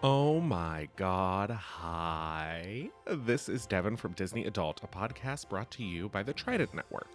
[0.00, 2.88] Oh my god, hi.
[3.10, 7.08] This is Devin from Disney Adult, a podcast brought to you by the Trident Network.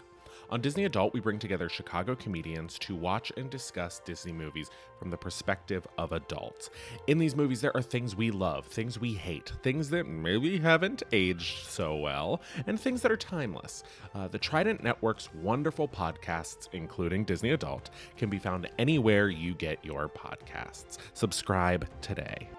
[0.50, 4.70] On Disney Adult, we bring together Chicago comedians to watch and discuss Disney movies
[5.00, 6.72] from the perspective of adults.
[7.08, 11.04] In these movies, there are things we love, things we hate, things that maybe haven't
[11.14, 13.86] aged so well, and things that are timeless.
[14.14, 19.84] Uh, the Trident Network's wonderful podcasts, including Disney Adult, can be found anywhere you get
[19.86, 20.98] your podcasts.
[21.14, 22.50] Subscribe today.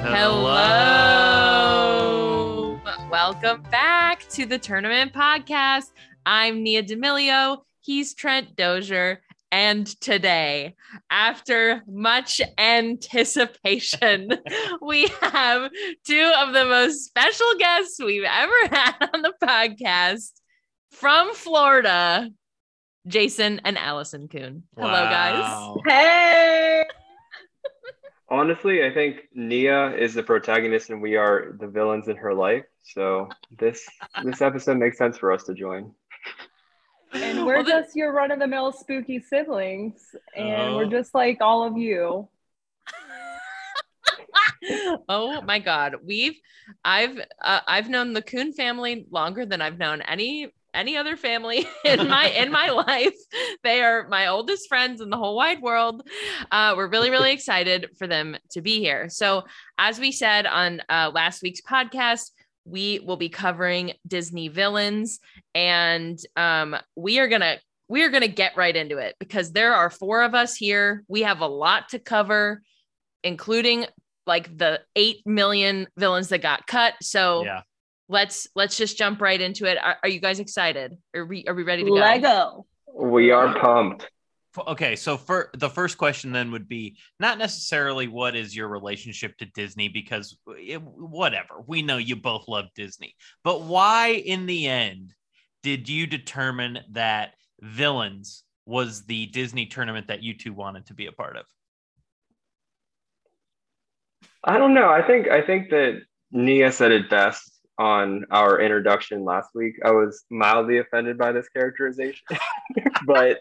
[0.00, 0.58] Hello.
[3.10, 5.92] Welcome back to the Tournament Podcast.
[6.24, 7.62] I'm Nia D'Amelio.
[7.80, 9.20] He's Trent Dozier.
[9.50, 10.74] And today,
[11.10, 14.30] after much anticipation,
[14.82, 15.70] we have
[16.06, 20.32] two of the most special guests we've ever had on the podcast
[20.90, 22.28] from Florida,
[23.06, 24.64] Jason and Allison Kuhn.
[24.76, 25.76] Hello, guys.
[25.86, 26.84] Hey.
[28.28, 32.64] Honestly, I think Nia is the protagonist and we are the villains in her life.
[32.82, 33.86] So this
[34.22, 35.94] this episode makes sense for us to join.
[37.12, 40.14] And we're Well, just your run of the mill spooky siblings.
[40.36, 40.76] And Oh.
[40.76, 42.28] we're just like all of you.
[45.08, 46.34] oh my god we've
[46.84, 51.66] i've uh, i've known the Kuhn family longer than i've known any any other family
[51.84, 53.14] in my in my life
[53.62, 56.02] they are my oldest friends in the whole wide world
[56.50, 59.44] uh, we're really really excited for them to be here so
[59.78, 62.30] as we said on uh, last week's podcast
[62.68, 65.20] we will be covering disney villains
[65.54, 67.56] and um, we are gonna
[67.88, 71.22] we are gonna get right into it because there are four of us here we
[71.22, 72.62] have a lot to cover
[73.24, 73.86] including
[74.26, 77.62] like the 8 million villains that got cut so Yeah.
[78.08, 81.54] let's let's just jump right into it are, are you guys excited are we are
[81.54, 82.66] we ready to go Lego.
[82.94, 84.08] We are pumped.
[84.56, 89.36] Okay, so for the first question then would be not necessarily what is your relationship
[89.38, 93.14] to Disney because it, whatever we know you both love Disney,
[93.44, 95.14] but why in the end
[95.62, 101.06] did you determine that Villains was the Disney tournament that you two wanted to be
[101.06, 101.44] a part of?
[104.44, 104.88] I don't know.
[104.88, 107.47] I think I think that Nia said it best
[107.78, 109.76] on our introduction last week.
[109.84, 112.26] I was mildly offended by this characterization,
[113.06, 113.40] but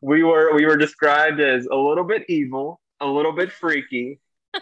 [0.00, 4.20] we were we were described as a little bit evil, a little bit freaky,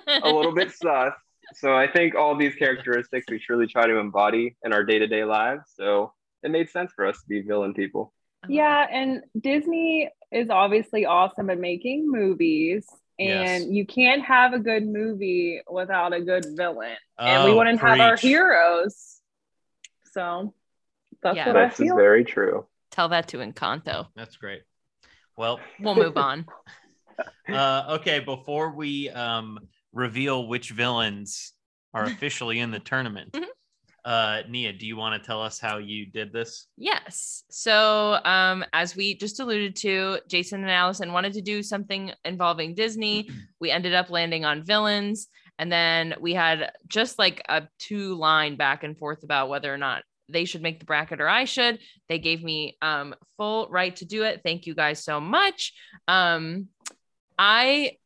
[0.08, 1.12] a little bit sus.
[1.54, 5.64] So I think all these characteristics we truly try to embody in our day-to-day lives.
[5.76, 8.14] So it made sense for us to be villain people.
[8.48, 12.86] Yeah, and Disney is obviously awesome at making movies.
[13.18, 13.70] And Yes.
[13.70, 16.96] you can't have a good movie without a good villain.
[17.18, 19.20] and we Oh, wouldn't have our heroes.
[20.12, 20.54] So
[21.22, 21.46] that's Yeah.
[21.48, 21.96] what I This is feel.
[21.96, 22.66] very true.
[22.90, 24.62] tell that to encanto That's great.
[25.36, 26.46] Well, we'll move on
[27.52, 29.58] uh, okay, before we um,
[29.92, 31.52] reveal which villains
[31.94, 33.44] are officially in the tournament, Mhm.
[34.04, 36.66] Uh, Nia, do you want to tell us how you did this?
[36.76, 37.44] Yes.
[37.50, 42.74] So, um, as we just alluded to, Jason and Allison wanted to do something involving
[42.74, 43.28] Disney.
[43.60, 45.28] We ended up landing on villains.
[45.56, 49.78] And then we had just like a two line back and forth about whether or
[49.78, 51.78] not they should make the bracket or I should.
[52.08, 54.40] They gave me um, full right to do it.
[54.44, 55.74] Thank you guys so much.
[56.08, 56.66] Um,
[57.38, 57.98] I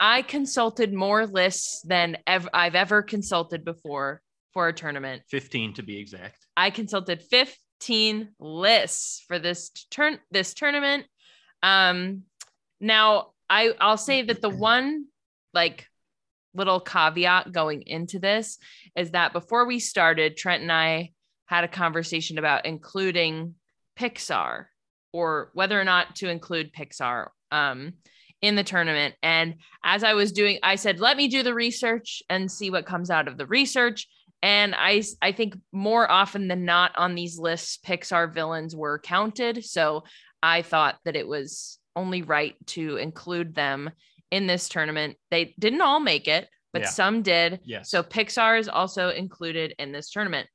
[0.00, 4.22] I consulted more lists than ever I've ever consulted before
[4.56, 5.20] for a tournament.
[5.28, 6.46] 15 to be exact.
[6.56, 11.04] I consulted 15 lists for this turn this tournament.
[11.62, 12.22] Um
[12.80, 15.08] now I I'll say that the one
[15.52, 15.86] like
[16.54, 18.56] little caveat going into this
[18.96, 21.10] is that before we started Trent and I
[21.44, 23.56] had a conversation about including
[24.00, 24.68] Pixar
[25.12, 27.92] or whether or not to include Pixar um
[28.40, 32.22] in the tournament and as I was doing I said let me do the research
[32.30, 34.08] and see what comes out of the research
[34.42, 39.64] and I I think more often than not on these lists, Pixar villains were counted.
[39.64, 40.04] So
[40.42, 43.90] I thought that it was only right to include them
[44.30, 45.16] in this tournament.
[45.30, 46.88] They didn't all make it, but Yeah.
[46.88, 47.60] some did.
[47.64, 47.90] Yes.
[47.90, 50.48] So Pixar is also included in this tournament.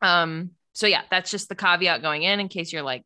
[0.00, 3.04] Um, so yeah, that's just the caveat going in in case you're like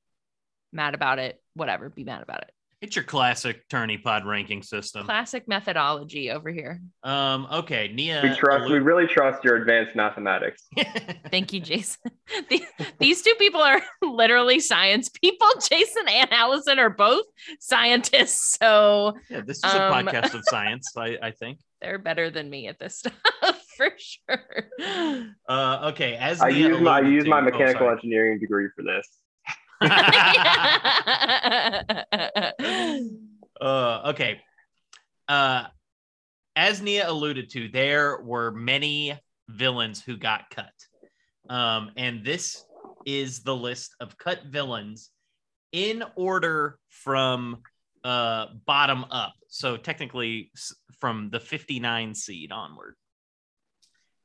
[0.72, 2.52] mad about it, whatever, be mad about it.
[2.82, 5.06] It's your classic tourney pod ranking system.
[5.06, 6.80] Classic methodology over here.
[7.02, 8.20] Um, okay, Nia.
[8.22, 8.70] We trust.
[8.70, 10.62] We really trust your advanced mathematics.
[11.30, 12.02] Thank you, Jason.
[12.98, 15.46] These two people are literally science people.
[15.70, 17.24] Jason and Allison are both
[17.60, 20.92] scientists, so yeah, this is a Um, podcast of science.
[20.98, 21.58] I, I think.
[21.80, 23.14] they're better than me at this stuff
[23.78, 24.70] for sure.
[25.48, 27.92] Uh, okay, as I Nia use my I use to- my oh, mechanical sorry.
[27.96, 29.08] engineering degree for this.
[33.60, 34.40] uh, okay.
[35.28, 35.64] Uh,
[36.54, 39.18] as Nia alluded to, there were many
[39.48, 40.72] villains who got cut.
[41.48, 42.64] Um, and this
[43.04, 45.10] is the list of cut villains
[45.72, 47.58] in order from
[48.04, 49.34] uh, bottom up.
[49.48, 50.50] So technically
[50.98, 52.94] from the 59 seed onward.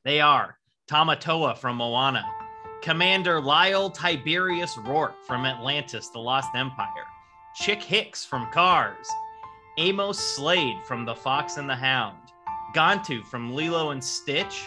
[0.04, 0.58] They are
[0.90, 2.24] Tamatoa from Moana,
[2.82, 7.06] Commander Lyle Tiberius Rourke from Atlantis, The Lost Empire,
[7.54, 9.08] Chick Hicks from Cars,
[9.78, 12.18] Amos Slade from The Fox and the Hound,
[12.74, 14.64] Gantu from Lilo and Stitch,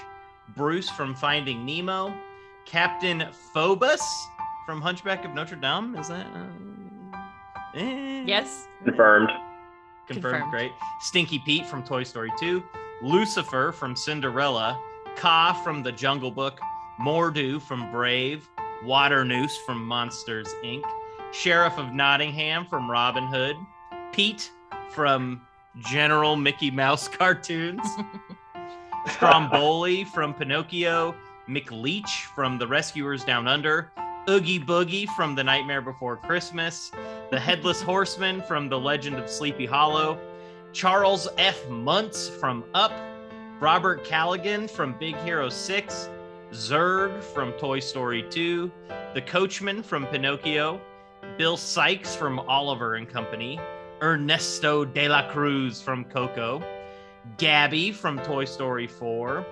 [0.56, 2.16] Bruce from Finding Nemo,
[2.66, 4.02] Captain Phoebus
[4.66, 5.98] from Hunchback of Notre Dame.
[5.98, 6.26] Is that?
[6.26, 7.18] Uh,
[7.76, 8.24] eh.
[8.26, 8.70] yes.
[8.86, 9.30] Confirmed.
[10.08, 10.36] Confirmed.
[10.36, 10.52] Confirmed.
[10.52, 10.72] Great.
[11.02, 12.64] Stinky Pete from Toy Story 2,
[13.02, 14.80] Lucifer from Cinderella,
[15.18, 16.62] Kaa from The Jungle Book,
[17.00, 18.48] Mor'du from Brave,
[18.84, 20.84] Waternoose from Monsters Inc.,
[21.34, 23.56] Sheriff of Nottingham from Robin Hood,
[24.14, 24.52] Pete
[24.90, 25.42] from
[25.80, 27.86] General Mickey Mouse cartoons,
[29.08, 31.14] Stromboli from Pinocchio,
[31.50, 33.92] McLeach from The Rescuers Down Under,
[34.30, 36.92] Oogie Boogie from The Nightmare Before Christmas,
[37.30, 40.18] The Headless Horseman from The Legend of Sleepy Hollow,
[40.74, 41.70] Charles F.
[41.70, 42.92] Muntz from Up,
[43.60, 46.10] Robert Callaghan from Big Hero 6,
[46.52, 48.72] Zurg from Toy Story 2,
[49.14, 50.80] The Coachman from Pinocchio,
[51.38, 53.60] Bill Sykes from Oliver and Company,
[54.02, 56.64] Ernesto de la Cruz from Coco,
[57.38, 59.46] Gabby from Toy Story 4,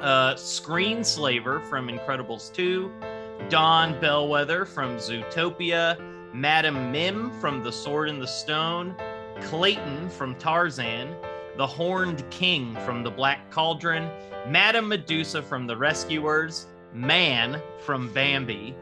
[0.00, 2.90] uh, Screenslaver from Incredibles 2,
[3.48, 5.98] Dawn Bellwether from Zootopia,
[6.32, 8.94] Madam Mim from The Sword in the Stone,
[9.42, 11.14] Clayton from Tarzan,
[11.56, 14.10] the Horned King from The Black Cauldron,
[14.48, 18.74] Madame Medusa from The Rescuers, Man from Bambi,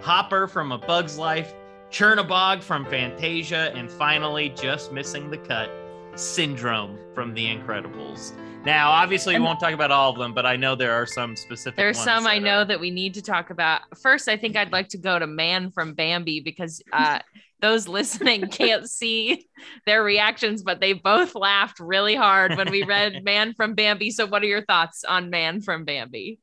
[0.00, 1.54] Hopper from A Bug's Life,
[1.90, 5.70] Chernabog from Fantasia, and finally, just missing the cut,
[6.14, 8.32] Syndrome from The Incredibles.
[8.64, 11.34] Now, obviously, we won't talk about all of them, but I know there are some
[11.34, 11.76] specific.
[11.76, 13.80] There's ones some I that know are- that we need to talk about.
[14.02, 17.20] First, I think I'd like to go to Man from Bambi because uh,
[17.60, 19.48] those listening can't see
[19.86, 24.10] their reactions, but they both laughed really hard when we read Man from Bambi.
[24.10, 26.38] So, what are your thoughts on Man from Bambi?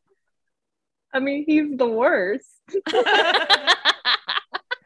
[1.14, 2.48] I mean, he's the worst.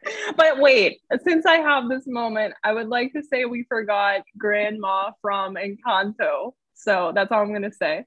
[0.36, 5.12] But wait, since I have this moment, I would like to say we forgot Grandma
[5.20, 6.52] from Encanto.
[6.74, 8.04] So that's all I'm gonna say.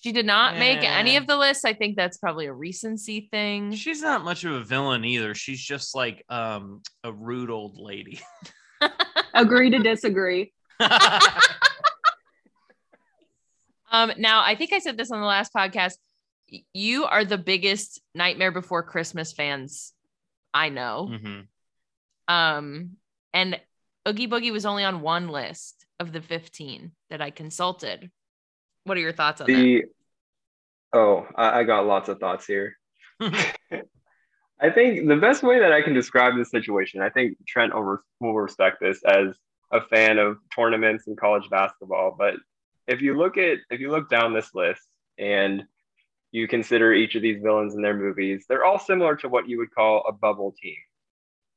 [0.00, 1.64] she did not make any of the lists.
[1.64, 3.72] I think that's probably a recency thing.
[3.72, 5.34] She's not much of a villain either.
[5.34, 8.20] She's just like um, a rude old lady.
[9.34, 10.52] Agree to disagree.
[13.90, 15.94] Um, now I think I said this on the last podcast.
[16.72, 19.92] You are the biggest Nightmare Before Christmas fans
[20.54, 21.08] I know.
[21.10, 21.46] Mhm.
[22.28, 22.96] Um,
[23.32, 23.60] and
[24.06, 28.10] Oogie Boogie was only on one list of the 15 that I consulted.
[28.84, 29.52] What are your thoughts on that?
[29.52, 29.84] The
[30.92, 32.76] oh, I, I got lots of thoughts here.
[34.60, 38.02] I think the best way that I can describe this situation, I think Trent over,
[38.20, 39.36] will respect this as
[39.70, 42.16] a fan of tournaments and college basketball.
[42.18, 42.34] But
[42.86, 44.82] if you look at if you look down this list
[45.18, 45.64] and
[46.32, 49.58] you consider each of these villains in their movies, they're all similar to what you
[49.58, 50.76] would call a bubble team.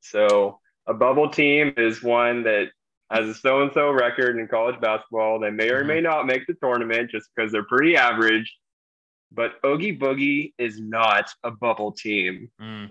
[0.00, 2.68] So a bubble team is one that
[3.10, 5.38] has a so and so record in college basketball.
[5.38, 8.52] They may or may not make the tournament just because they're pretty average.
[9.30, 12.50] But Oogie Boogie is not a bubble team.
[12.60, 12.90] Mm.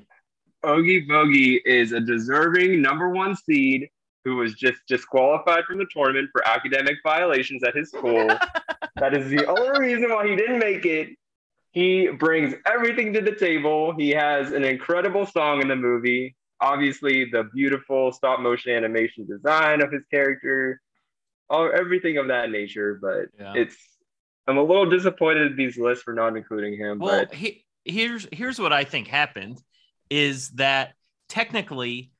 [0.68, 3.90] Oogie Boogie is a deserving number one seed
[4.24, 8.28] who was just disqualified from the tournament for academic violations at his school.
[8.96, 11.10] that is the only reason why he didn't make it.
[11.72, 13.94] He brings everything to the table.
[13.98, 16.36] He has an incredible song in the movie.
[16.60, 20.82] Obviously, the beautiful stop motion animation design of his character,
[21.50, 23.00] all everything of that nature.
[23.02, 23.54] But Yeah.
[23.56, 23.78] it's
[24.48, 27.00] I'm a little disappointed these lists for not including him.
[27.00, 29.62] Well, but he, here's here's what I think happened
[30.10, 30.94] is that
[31.30, 32.12] technically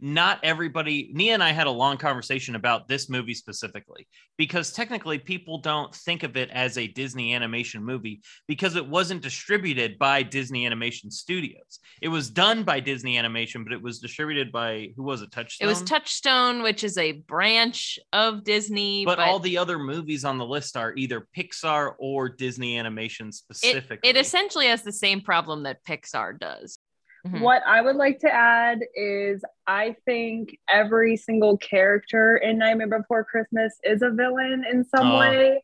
[0.00, 5.18] not everybody nia and i had a long conversation about this movie specifically because technically
[5.18, 10.22] people don't think of it as a disney animation movie because it wasn't distributed by
[10.22, 15.02] disney animation studios it was done by disney animation but it was distributed by who
[15.02, 19.04] was it touchstone It was Touchstone, which is a branch of Disney.
[19.04, 23.30] but, all the other movies on the list are either pixar or disney animation
[23.62, 26.78] it, it essentially has the same problem that Pixar does.
[27.26, 27.40] Mhm.
[27.42, 33.24] What I would like to add is I think every single character in Nightmare Before
[33.24, 35.18] Christmas is a villain in some Oh.
[35.18, 35.62] way,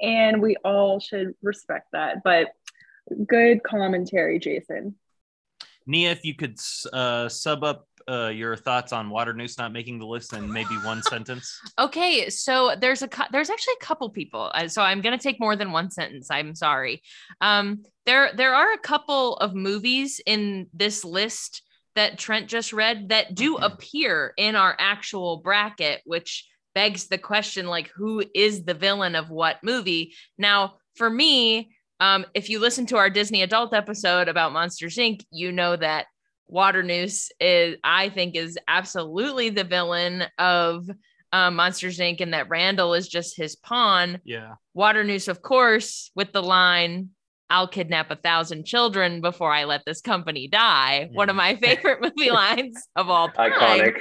[0.00, 2.22] and we all should respect that.
[2.22, 2.52] But
[3.26, 4.96] good commentary, Jason.
[5.86, 6.58] nia if you could
[6.92, 11.02] uh, sub up uh, your thoughts on Waternoose not making the list in maybe one
[11.10, 14.50] sentence Okay, so there's a there's actually a couple people.
[14.68, 16.30] So I'm gonna take more than one sentence.
[16.30, 17.02] I'm sorry.
[17.40, 21.62] Um, there there are a couple of movies in this list
[21.94, 27.66] that Trent just read that do appear in our actual bracket, which begs the question
[27.66, 30.14] like who is the villain of what movie?
[30.38, 35.24] Now, for me, um, if you listen to our Disney adult episode about Monsters Inc.,
[35.32, 36.06] you know that
[36.48, 40.88] Waternoose is I think is absolutely the villain of
[41.32, 42.20] um, Monsters Inc.
[42.20, 44.20] and that Randall is just his pawn.
[44.24, 47.10] yeah Waternoose, of course, with the line,
[47.50, 51.08] I'll kidnap a thousand children before I let this company die.
[51.12, 53.52] One of my favorite movie lines of all time.
[53.52, 54.00] Iconic.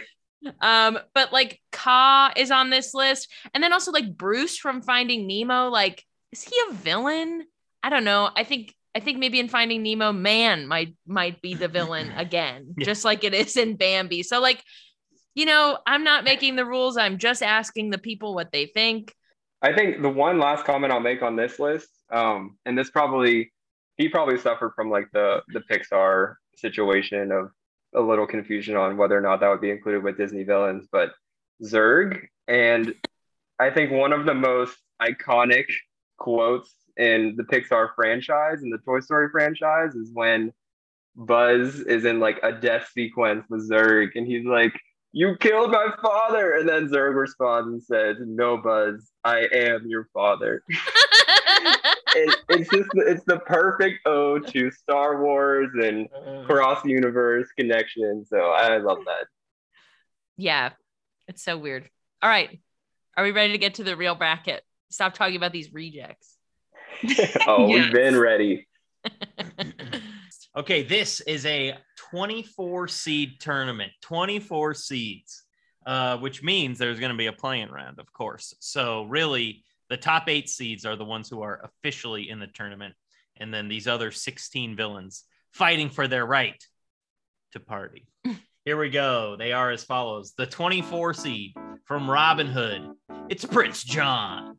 [0.62, 3.30] Um, but like Kaa is on this list.
[3.54, 5.70] And then also like Bruce from Finding Nemo.
[5.70, 7.44] Like, is he a villain?
[7.84, 8.30] I don't know.
[8.36, 12.74] I think I think maybe in Finding Nemo, man might might be the villain again,
[12.78, 12.86] Yeah.
[12.86, 14.24] just like it is in Bambi.
[14.24, 14.64] So like,
[15.36, 16.98] you know, I'm not making the rules.
[16.98, 19.14] I'm just asking the people what they think.
[19.62, 23.54] I think the one last comment I'll make on this list, um, and this probably
[23.98, 27.52] he probably suffered from like the the Pixar situation of
[27.94, 31.12] a little confusion on whether or not that would be included with Disney villains, but
[31.64, 32.96] Zurg, and
[33.60, 35.66] I think one of the most iconic
[36.18, 40.52] quotes in the Pixar franchise and the Toy Story franchise is when
[41.16, 44.74] Buzz is in like a death sequence with Zurg, and he's like,
[45.12, 50.08] "You killed my father," and then Zurg responds and says, "No, Buzz, I am your
[50.14, 50.64] father."
[52.16, 56.44] it, it's just it's the perfect ode to Star Wars and uh-huh.
[56.46, 58.26] cross universe connection.
[58.26, 59.28] So I love that.
[60.38, 60.72] yeah,
[61.28, 61.90] it's so weird.
[62.22, 62.60] All right.
[63.16, 64.64] Are we ready to get to the real bracket?
[64.90, 66.37] Stop talking about these rejects.
[67.48, 67.86] oh, Yes.
[67.86, 68.68] we've been ready.
[70.58, 71.76] Okay, this is a
[72.10, 75.44] 24 seed tournament, 24 seeds,
[75.86, 78.56] uh, which means there's going to be a playing round, of course.
[78.60, 82.96] So, really, the top eight seeds are the ones who are officially in the tournament.
[83.40, 86.60] And then these other 16 villains fighting for their right
[87.52, 88.08] to party.
[88.66, 89.36] Here we go.
[89.38, 91.54] They are as follows the 24 seed
[91.86, 92.90] from Robin Hood,
[93.30, 94.58] it's Prince John.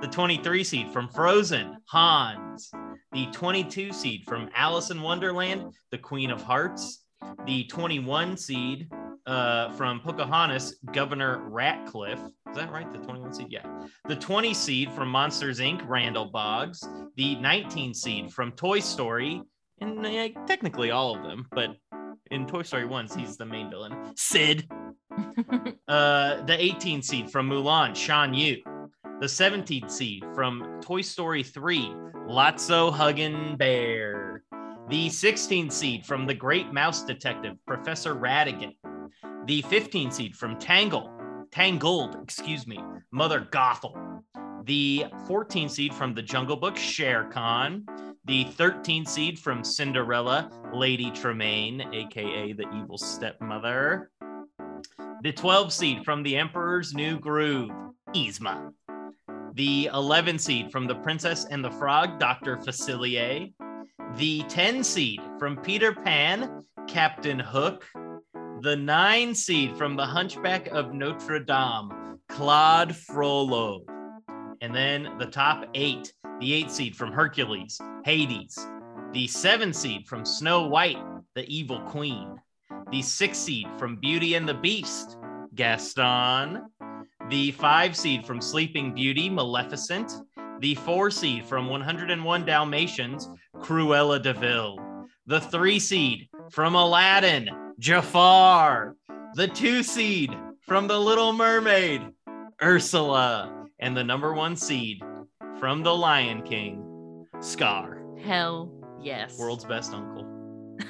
[0.00, 2.70] The 23 seed from Frozen, Hans
[3.16, 7.04] the 22 seed from Alice in Wonderland, the Queen of Hearts,
[7.46, 8.90] the 21 seed
[9.26, 12.20] uh, from Pocahontas, Governor Ratcliffe.
[12.50, 12.92] Is that right?
[12.92, 13.46] The 21 seed?
[13.48, 13.64] Yeah.
[14.06, 16.86] The 20 seed from Monsters Inc., Randall Boggs,
[17.16, 19.40] the 19 seed from Toy Story,
[19.80, 21.70] and uh, technically all of them, but
[22.30, 24.68] in Toy Story 1, he's the main villain, Sid.
[25.88, 28.60] Uh, the 18 seed from Mulan, Shan Yu.
[29.18, 31.90] The 17th seed from Toy Story 3,
[32.28, 34.42] Lotso Huggin Bear.
[34.90, 38.74] The 16th seed from The Great Mouse Detective, Professor Ratigan.
[39.46, 41.10] The 15th seed from Tangle,
[41.50, 42.78] Tangled, excuse me,
[43.10, 44.20] Mother Gothel.
[44.64, 47.86] The 14th seed from The Jungle Book, Shere Khan.
[48.26, 54.10] The 13th seed from Cinderella, Lady Tremaine, aka the evil stepmother.
[55.22, 57.70] The 12 seed from The Emperor's New Groove,
[58.14, 58.72] Yzma.
[59.56, 62.58] The 11 seed from The Princess and the Frog, Dr.
[62.58, 63.54] Facilier.
[64.16, 67.86] The 10 seed from Peter Pan, Captain Hook.
[68.60, 73.86] The 9 seed from The Hunchback of Notre Dame, Claude Frollo.
[74.60, 78.58] And then the top 8, the 8 seed from Hercules, Hades.
[79.14, 81.02] The 7 seed from Snow White,
[81.34, 82.38] the Evil Queen.
[82.90, 85.16] The 6 seed from Beauty and the Beast,
[85.54, 86.66] Gaston
[87.28, 90.12] the five seed from Sleeping Beauty, Maleficent,
[90.60, 94.78] the four seed from 101 Dalmatians, Cruella de Vil,
[95.26, 98.94] the three seed from Aladdin, Jafar,
[99.34, 102.02] the two seed from The Little Mermaid,
[102.62, 105.02] Ursula, and the number one seed
[105.58, 108.70] from The Lion King, Scar, Hell
[109.02, 109.38] yes.
[109.38, 110.24] world's best uncle.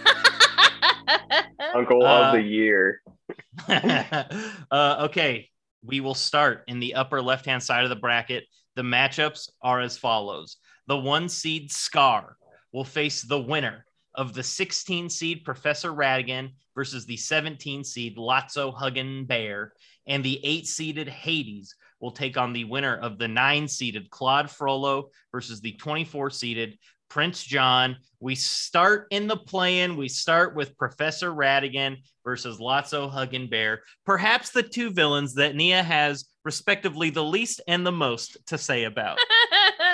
[1.74, 3.00] Uncle Uh, of the year.
[3.68, 5.48] uh, okay,
[5.86, 8.44] we will start in the upper left hand side of the bracket.
[8.74, 12.36] The matchups are as follows the one seed Scar
[12.72, 18.74] will face the winner of the 16 seed Professor Ratigan versus the 17 seed Lotso
[18.74, 19.72] Huggin Bear,
[20.06, 24.50] and the eight seeded Hades will take on the winner of the nine seeded Claude
[24.50, 27.96] Frollo versus the 24 seeded Prince John.
[28.20, 29.96] We start in the play-in.
[29.96, 33.82] We start with Professor Ratigan versus Lotso Huggin Bear.
[34.04, 38.84] Perhaps the two villains that Nia has respectively the least and the most to say
[38.84, 39.18] about.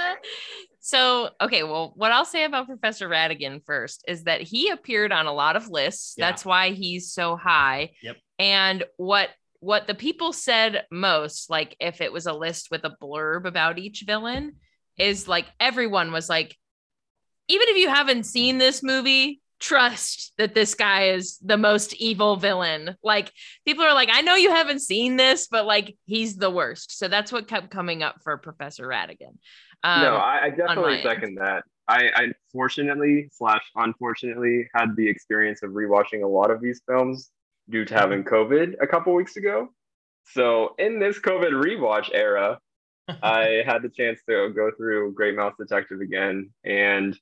[0.81, 5.27] so, okay, well, what I'll say about Professor Ratigan first is that he appeared on
[5.27, 6.15] a lot of lists.
[6.17, 6.31] Yeah.
[6.31, 7.91] That's why he's so high.
[8.03, 8.17] Yep.
[8.39, 12.97] And what what the people said most, like if it was a list with a
[13.01, 14.57] blurb about each villain,
[14.99, 16.57] is like everyone was like,
[17.53, 22.37] even if you haven't seen this movie, trust that this guy is the most evil
[22.37, 22.97] villain.
[23.03, 23.33] Like
[23.65, 26.99] people are like, I know you haven't seen this, but like he's the worst.
[26.99, 29.37] So that's what kept coming up for Professor Ratigan.
[29.85, 31.03] Um, no, I, I my definitely end.
[31.03, 31.65] second that.
[31.89, 37.31] I, I fortunately slash unfortunately had the experience of rewatching a lot of these films
[37.69, 39.69] due to having COVID a couple weeks ago.
[40.33, 42.59] So in this COVID rewatch era,
[43.23, 47.19] I had the chance to go through Great Mouse Detective again, and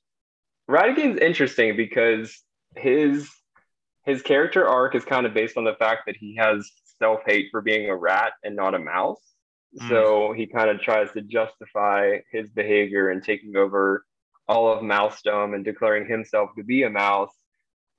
[0.71, 2.41] Ratigan's interesting because
[2.75, 3.29] his
[4.05, 7.47] his character arc is kind of based on the fact that he has self hate
[7.51, 9.21] for being a rat and not a mouse.
[9.79, 9.89] Mm.
[9.89, 14.05] So he kind of tries to justify his behavior and taking over
[14.47, 17.33] all of Mousedom and declaring himself to be a mouse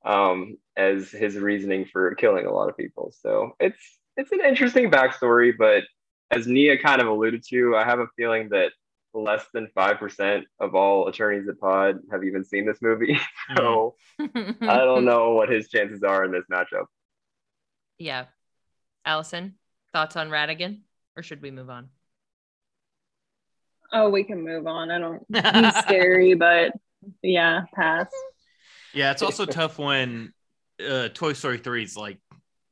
[0.04, 3.12] um, as his reasoning for killing a lot of people.
[3.20, 5.84] So it's it's an interesting backstory, but
[6.30, 8.72] as Nia kind of alluded to, I have a feeling that
[9.14, 13.18] less than five percent of all attorneys at Pod have even seen this movie.
[13.50, 13.56] Mm.
[13.58, 16.86] so I don't know what his chances are in this matchup.
[17.98, 18.26] yeah.
[19.04, 19.54] Allison,
[19.92, 20.82] thoughts on Ratigan,
[21.16, 21.88] or should we move on?
[23.92, 24.90] Oh, we can move on.
[24.90, 25.24] I don't.
[25.28, 26.72] He's scary, but
[27.22, 28.06] yeah, pass.
[28.94, 30.32] Yeah, it's also tough when
[30.86, 32.18] uh, Toy Story 3 is like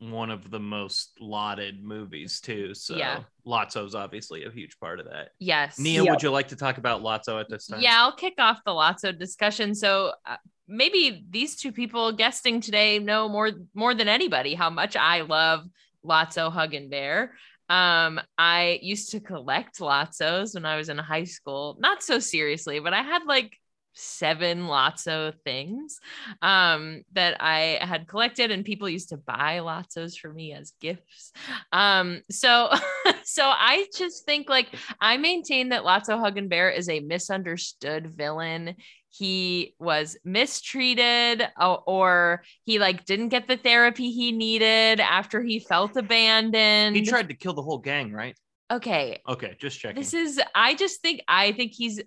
[0.00, 2.75] one of the most lauded movies too.
[2.75, 3.23] So Yeah.
[3.47, 5.28] Lotso's obviously a huge part of that.
[5.38, 5.78] Yes.
[5.78, 6.11] Nia, Yep.
[6.11, 7.80] would you like to talk about Lotso at this time?
[7.80, 9.75] Yeah, I'll kick off the Lotso discussion.
[9.75, 14.97] So uh, maybe these two people guesting today know more more than anybody how much
[14.97, 15.64] I love
[16.04, 17.35] Lotso Huggin Bear.
[17.69, 22.80] Um, I used to collect Lotsos when I was in high school, not so seriously,
[22.80, 23.56] but I had like
[23.92, 25.98] seven Lotso things
[26.42, 31.32] um that I had collected and people used to buy Lotsos for me as gifts.
[31.72, 32.70] Um so
[33.24, 34.68] so I just think like
[35.00, 38.76] I maintain that Lotso Huggin Bear is a misunderstood villain.
[39.08, 45.58] He was mistreated or, or he like didn't get the therapy he needed after he
[45.58, 46.94] felt abandoned.
[46.94, 48.36] He tried to kill the whole gang, right?
[48.72, 50.00] okay, Okay, just checking.
[50.00, 52.00] this is I just think I think he's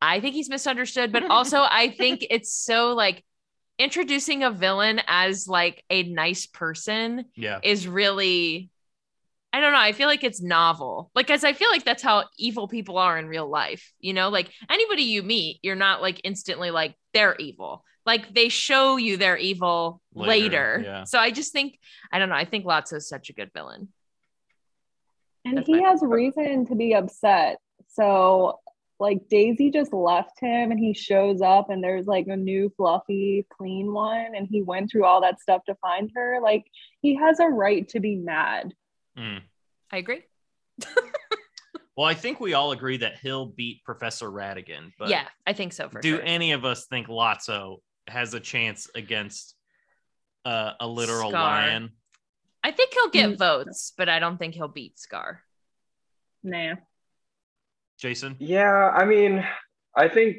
[0.00, 3.24] I think he's misunderstood, but also I think it's so like
[3.78, 7.60] introducing a villain as like a nice person yeah.
[7.62, 8.70] is really
[9.52, 9.78] I don't know.
[9.78, 11.10] I feel like it's novel.
[11.14, 13.90] Like, as I feel like that's how evil people are in real life.
[13.98, 17.82] You know, like anybody you meet, you're not like instantly like they're evil.
[18.04, 20.82] Like they show you they're evil Later, later.
[20.84, 21.04] yeah.
[21.04, 21.78] So I just think
[22.12, 22.34] I don't know.
[22.34, 23.88] I think Lotso's such a good villain.
[25.46, 27.58] And That's he my- has reason to be upset.
[27.88, 28.58] So,
[28.98, 33.46] like, Daisy just left him and he shows up, and there's like a new, fluffy,
[33.56, 34.34] clean one.
[34.34, 36.38] And he went through all that stuff to find her.
[36.42, 36.64] Like,
[37.00, 38.72] he has a right to be mad.
[39.18, 39.40] Mm.
[39.92, 40.22] I agree.
[41.96, 45.72] Well, I think we all agree that he'll beat Professor Ratigan, but yeah, I think
[45.72, 46.22] so for do sure.
[46.22, 49.54] any of us think Lotso has a chance against
[50.44, 51.42] uh, a literal Scar.
[51.42, 51.92] lion?
[52.62, 53.38] I think he'll get Mm.
[53.38, 55.42] votes, but I don't think he'll beat Scar.
[56.42, 56.74] Nah.
[57.98, 58.36] Jason?
[58.38, 59.44] Yeah, I mean,
[59.96, 60.38] I think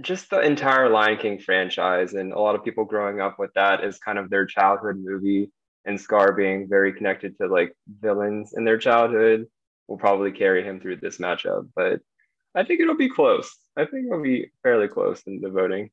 [0.00, 3.82] just the entire Lion King franchise and a lot of people growing up with that
[3.82, 5.50] is kind of their childhood movie,
[5.84, 9.46] and Scar being very connected to like villains in their childhood
[9.88, 11.68] will probably carry him through this matchup.
[11.74, 12.00] But
[12.54, 13.54] I think it'll be close.
[13.76, 15.90] I think it'll be fairly close in the voting.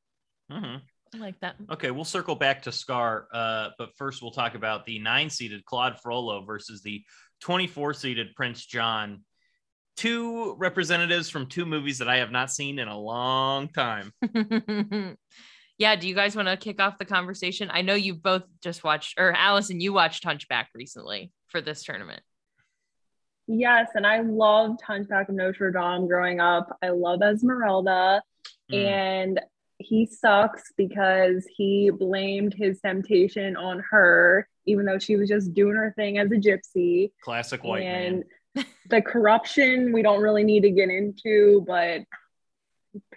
[0.52, 0.78] hmm
[1.16, 1.58] I like that.
[1.70, 6.00] Okay, we'll circle back to Scar, uh, but first we'll talk about the nine-seeded Claude
[6.00, 7.04] Frollo versus the
[7.44, 9.24] 24-seeded Prince John.
[9.96, 14.12] Two representatives from two movies that I have not seen in a long time.
[15.78, 17.70] yeah, do you guys want to kick off the conversation?
[17.72, 22.22] I know you both just watched, or Allison, you watched Hunchback recently for this tournament.
[23.48, 26.78] Yes, and I loved Hunchback of Notre Dame growing up.
[26.82, 28.22] I love Esmeralda.
[28.72, 28.86] Mm.
[28.86, 29.42] And
[29.80, 35.76] he sucks because he blamed his temptation on her, even though she was just doing
[35.76, 37.12] her thing as a gypsy.
[37.22, 38.24] Classic white and man.
[38.90, 42.02] The corruption we don't really need to get into, but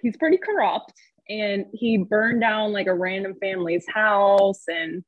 [0.00, 0.92] he's pretty corrupt.
[1.28, 4.62] And he burned down like a random family's house.
[4.68, 5.04] And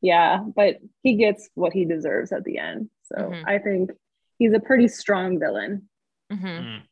[0.00, 2.90] yeah, but he gets what he deserves at the end.
[3.04, 3.42] So Mhm.
[3.46, 3.90] I think
[4.38, 5.88] he's a pretty strong villain.
[6.30, 6.42] Mhm.
[6.42, 6.82] Mm.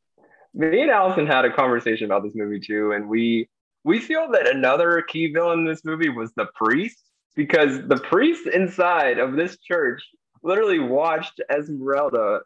[0.55, 3.49] Me and Allison had a conversation about this movie too, and we
[3.85, 8.47] we feel that another key villain in this movie was the priest because the priest
[8.47, 10.09] inside of this church
[10.45, 12.43] literally watched Esmeralda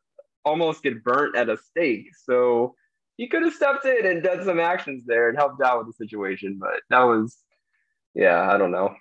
[0.47, 2.07] almost get burnt at a stake.
[2.25, 2.75] So
[3.17, 6.05] he could have stepped in and done some actions there and helped out with the
[6.05, 7.37] situation, but that was,
[8.15, 8.95] yeah, I don't know.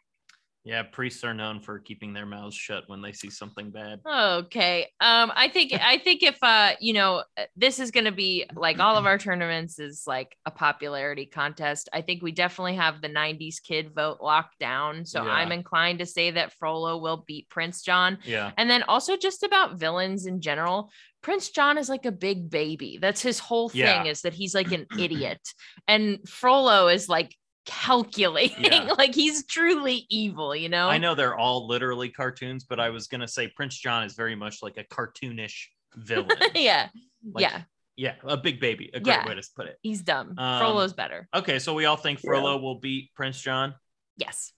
[0.66, 4.00] Yeah, priests are known for keeping their mouths shut when they see something bad.
[4.04, 4.88] Okay.
[5.00, 7.24] Um, I think I think if uh, you know,
[7.56, 11.88] this is gonna be like all of our tournaments is like a popularity contest.
[11.94, 15.06] I think we definitely have the 90s kid vote locked down.
[15.06, 15.34] So Yeah.
[15.34, 18.18] I'm inclined to say that Frollo will beat Prince John.
[18.26, 18.52] Yeah.
[18.58, 20.90] And then also just about villains in general.
[21.26, 23.00] Prince John is like a big baby.
[23.02, 24.04] That's his whole thing Yeah.
[24.04, 25.42] is that he's like an idiot.
[25.88, 27.36] And Frollo is like
[27.66, 28.66] calculating.
[28.66, 28.92] Yeah.
[29.00, 30.88] like he's truly evil, you know?
[30.88, 34.36] I know they're all literally cartoons, but I was gonna say Prince John is very
[34.36, 36.30] much like a cartoonish villain.
[36.54, 36.90] yeah.
[37.34, 37.62] Like, yeah.
[37.96, 38.92] Yeah, a big baby.
[38.94, 39.28] A great Yeah.
[39.28, 39.80] way to put it.
[39.82, 40.36] He's dumb.
[40.38, 41.28] Um, Frollo's better.
[41.34, 42.28] Okay, so we all think Yeah.
[42.30, 43.74] Frollo will beat Prince John.
[44.16, 44.54] Yes.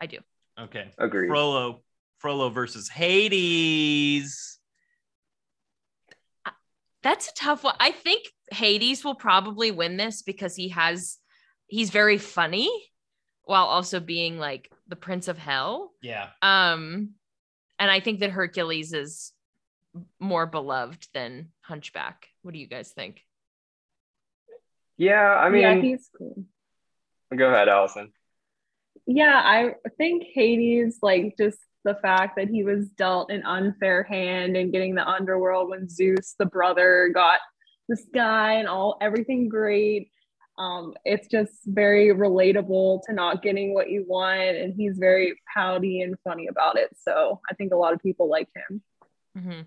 [0.00, 0.18] I do.
[0.56, 0.92] Okay.
[0.98, 1.26] Agreed.
[1.26, 1.82] Frollo,
[2.18, 4.53] Frollo versus Hades.
[7.04, 7.76] That's a tough one.
[7.78, 11.18] I think Hades will probably win this because he has
[11.66, 12.70] he's very funny
[13.44, 15.92] while also being like the prince of hell.
[16.02, 16.30] Yeah.
[16.40, 17.10] Um
[17.78, 19.32] and I think that Hercules is
[20.18, 22.26] more beloved than Hunchback.
[22.42, 23.20] What do you guys think?
[24.96, 26.44] Yeah, I mean, yeah, he's cool.
[27.36, 28.12] go ahead, Allison.
[29.06, 34.56] Yeah, I think Hades, like just the fact that he was dealt an unfair hand
[34.56, 37.40] and getting the underworld when Zeus, the brother, got
[37.88, 40.10] this guy and all everything great.
[40.56, 46.00] Um, it's just very relatable to not getting what you want, and he's very pouty
[46.02, 46.90] and funny about it.
[46.96, 48.82] So I think a lot of people like him.
[49.36, 49.66] Mhm.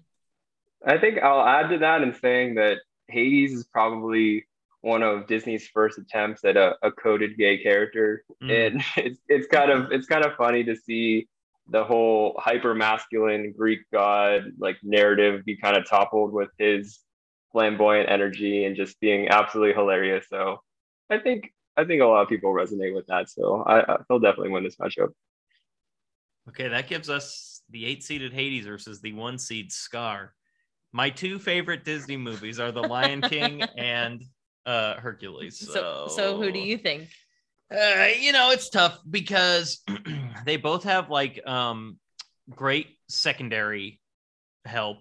[0.85, 2.77] I think I'll add to that in saying that
[3.09, 4.47] Hades is probably
[4.81, 8.67] one of Disney's first attempts at a, a coded gay character, Mm.
[8.67, 11.27] and it's it's kind of it's kind of funny to see
[11.69, 16.99] the whole hyper masculine Greek god like narrative be kind of toppled with his
[17.51, 20.25] flamboyant energy and just being absolutely hilarious.
[20.29, 20.57] So
[21.09, 23.29] I think I think a lot of people resonate with that.
[23.29, 25.09] So I, I he'll definitely win this matchup.
[26.49, 30.33] Okay, that gives us the eight seeded Hades versus the one seed Scar.
[30.93, 34.23] My two favorite Disney movies are The Lion King and
[34.65, 35.59] uh, Hercules.
[35.59, 37.09] So, So so who do you think?
[37.69, 39.83] Uh, you know, it's tough because
[40.45, 41.97] they both have like um
[42.49, 43.99] great secondary
[44.65, 44.99] help.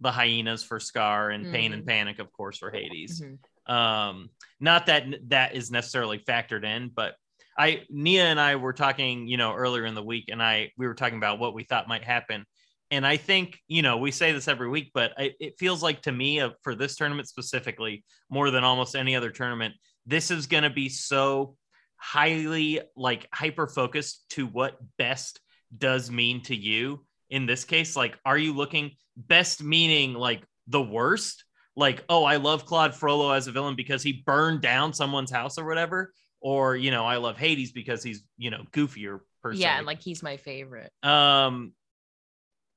[0.00, 1.86] The hyenas for Scar and Pain and Mhm.
[1.86, 3.22] Panic, of course, for Hades.
[3.22, 3.72] Mhm.
[3.72, 7.14] Um, not that that is necessarily factored in, but
[7.56, 10.88] I Nia and I were talking, you know, earlier in the week, and I we
[10.88, 12.44] were talking about what we thought might happen.
[12.90, 16.02] And I think, you know, we say this every week, but I, it feels like
[16.02, 20.46] to me, uh, for this tournament specifically, more than almost any other tournament, this is
[20.46, 21.56] going to be so
[22.02, 25.40] highly like hyper focused to what best
[25.76, 27.06] does mean to you.
[27.30, 31.44] In this case, like, are you looking best meaning like the worst?
[31.76, 35.58] Like, oh, I love Claude Frollo as a villain because he burned down someone's house
[35.58, 36.12] or whatever.
[36.40, 39.62] Or, you know, I love Hades because he's, you know, goofier person.
[39.62, 40.90] Yeah, and like he's my favorite.
[41.04, 41.72] Um,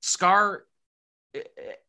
[0.01, 0.65] Scar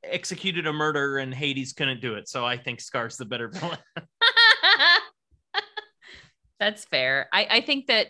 [0.02, 2.28] executed a murder and Hades couldn't do it.
[2.28, 3.78] So I think Scar's the better villain.
[6.58, 7.28] That's fair.
[7.32, 8.08] I, I think that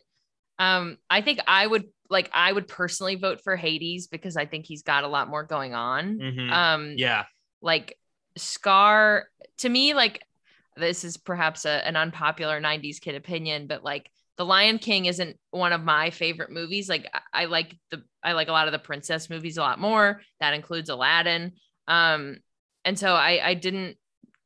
[0.59, 4.65] um I think I would like I would personally vote for Hades because I think
[4.67, 6.19] he's got a lot more going on.
[6.19, 6.53] Mhm.
[6.53, 7.25] Um yeah.
[7.61, 7.99] like
[8.37, 9.29] Scar
[9.59, 10.23] to me like
[10.77, 15.39] this is perhaps a, an unpopular 90s kid opinion but like The Lion King isn't
[15.51, 18.73] one of my favorite movies like I, I like the I like a lot of
[18.73, 21.53] the princess movies a lot more that includes Aladdin
[21.89, 22.37] um
[22.85, 23.97] and so I I didn't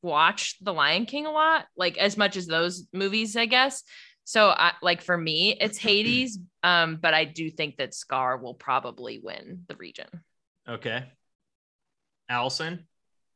[0.03, 3.83] watch The Lion King a lot like as much as those movies I guess
[4.25, 8.55] so I like for me it's Hades um but I do think that Scar will
[8.55, 10.09] probably win the region
[10.69, 11.05] Okay.
[12.29, 12.87] Allison.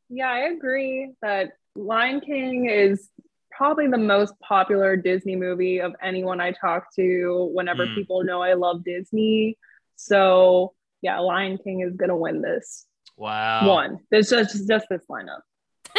[0.09, 3.11] Yeah, I agree that Lion King is
[3.50, 7.94] probably the most popular Disney movie of anyone I talk to whenever Mm.
[7.94, 9.59] people know I love Disney.
[9.96, 13.66] So, yeah, Lion King is going to win this Wow.
[13.66, 13.98] one.
[14.11, 15.40] There's just, just this lineup.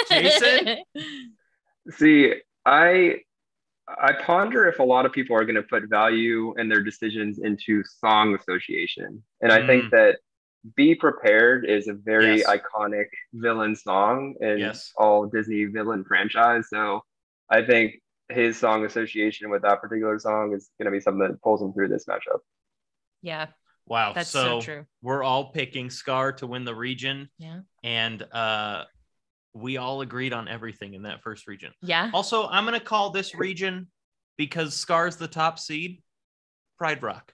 [0.09, 0.77] Jason?
[1.91, 2.33] See,
[2.65, 3.17] I
[3.87, 7.37] I ponder if a lot of people are going to put value in their decisions
[7.37, 9.23] into song association.
[9.41, 9.67] And I Mm.
[9.67, 10.17] think that
[10.75, 12.47] Be Prepared is a very Yes.
[12.47, 14.91] iconic villain song in Yes.
[14.97, 16.67] all Disney villain franchise.
[16.69, 17.03] So
[17.47, 21.39] I think his song association with that particular song is going to be something that
[21.43, 22.39] pulls him through this matchup.
[23.21, 23.47] Yeah,
[23.85, 24.13] Wow.
[24.13, 24.85] that's so, so, true.
[25.03, 27.29] we're all picking Scar to win the region.
[27.37, 27.59] Yeah.
[27.83, 28.85] And uh
[29.55, 31.71] we all agreed on everything in that first region.
[31.81, 32.11] Yeah.
[32.13, 33.87] Also, I'm gonna call this region
[34.37, 36.01] because Scar's the top seed,
[36.77, 37.33] Pride Rock.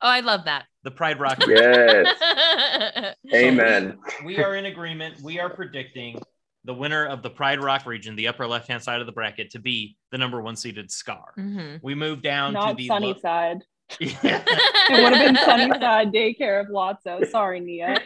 [0.00, 0.64] Oh, I love that.
[0.84, 1.38] The Pride Rock.
[1.46, 3.14] Yes.
[3.34, 3.98] Amen.
[4.24, 5.20] we are in agreement.
[5.22, 6.18] We are predicting
[6.64, 9.50] the winner of the Pride Rock region, the upper left hand side of the bracket,
[9.50, 11.32] to be the number one seeded Scar.
[11.38, 11.80] Mhm.
[11.82, 13.58] We move down to the sunny lo- side.
[14.00, 14.42] Yeah.
[14.90, 17.28] It would have been Sunnyside Daycare of Lotso.
[17.30, 17.98] Sorry, Nia.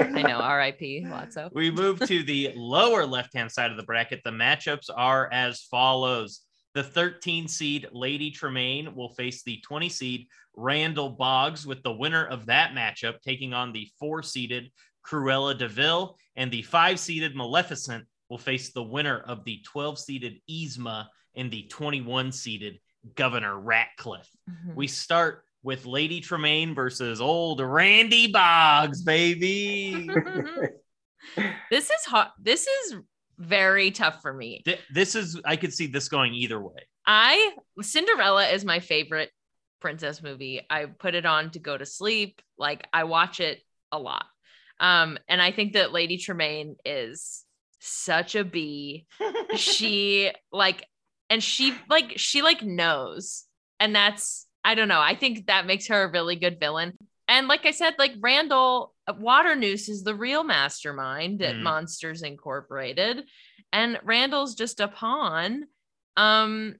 [0.00, 0.38] I know.
[0.38, 1.04] R.I.P.
[1.06, 1.50] Lotso.
[1.52, 4.20] we move to the lower left hand side of the bracket.
[4.24, 6.40] The matchups are as follows.
[6.74, 12.26] The 13 seed Lady Tremaine will face the 20 seed Randall Boggs, with the winner
[12.26, 14.70] of that matchup taking on the four seeded
[15.06, 19.98] Cruella de Vil, and the five seeded Maleficent will face the winner of the 12
[19.98, 22.80] seeded Yzma and the 21 seeded
[23.14, 24.28] Governor Ratcliffe.
[24.50, 24.74] Mhm.
[24.74, 30.08] We start with Lady Tremaine versus old Randy Boggs, baby.
[31.70, 32.32] this is hot.
[32.40, 32.94] This is
[33.36, 34.62] very tough for me.
[34.64, 36.86] Th- this is I could see this going either way.
[37.04, 37.52] I
[37.82, 39.30] Cinderella is my favorite
[39.80, 40.64] princess movie.
[40.70, 42.40] I put it on to go to sleep.
[42.56, 44.24] Like I watch it a lot.
[44.78, 47.44] Um, and I think that Lady Tremaine is
[47.80, 49.08] such a bee.
[49.56, 50.86] she like
[51.28, 53.46] and she like she like knows.
[53.80, 55.00] And that's I don't know.
[55.00, 56.92] I think that makes her a really good villain.
[57.28, 61.62] And like I said, like Randall Waternoose is the real mastermind at Mm.
[61.62, 63.24] Monsters Incorporated.
[63.72, 65.64] And Randall's just a pawn.
[66.16, 66.74] Um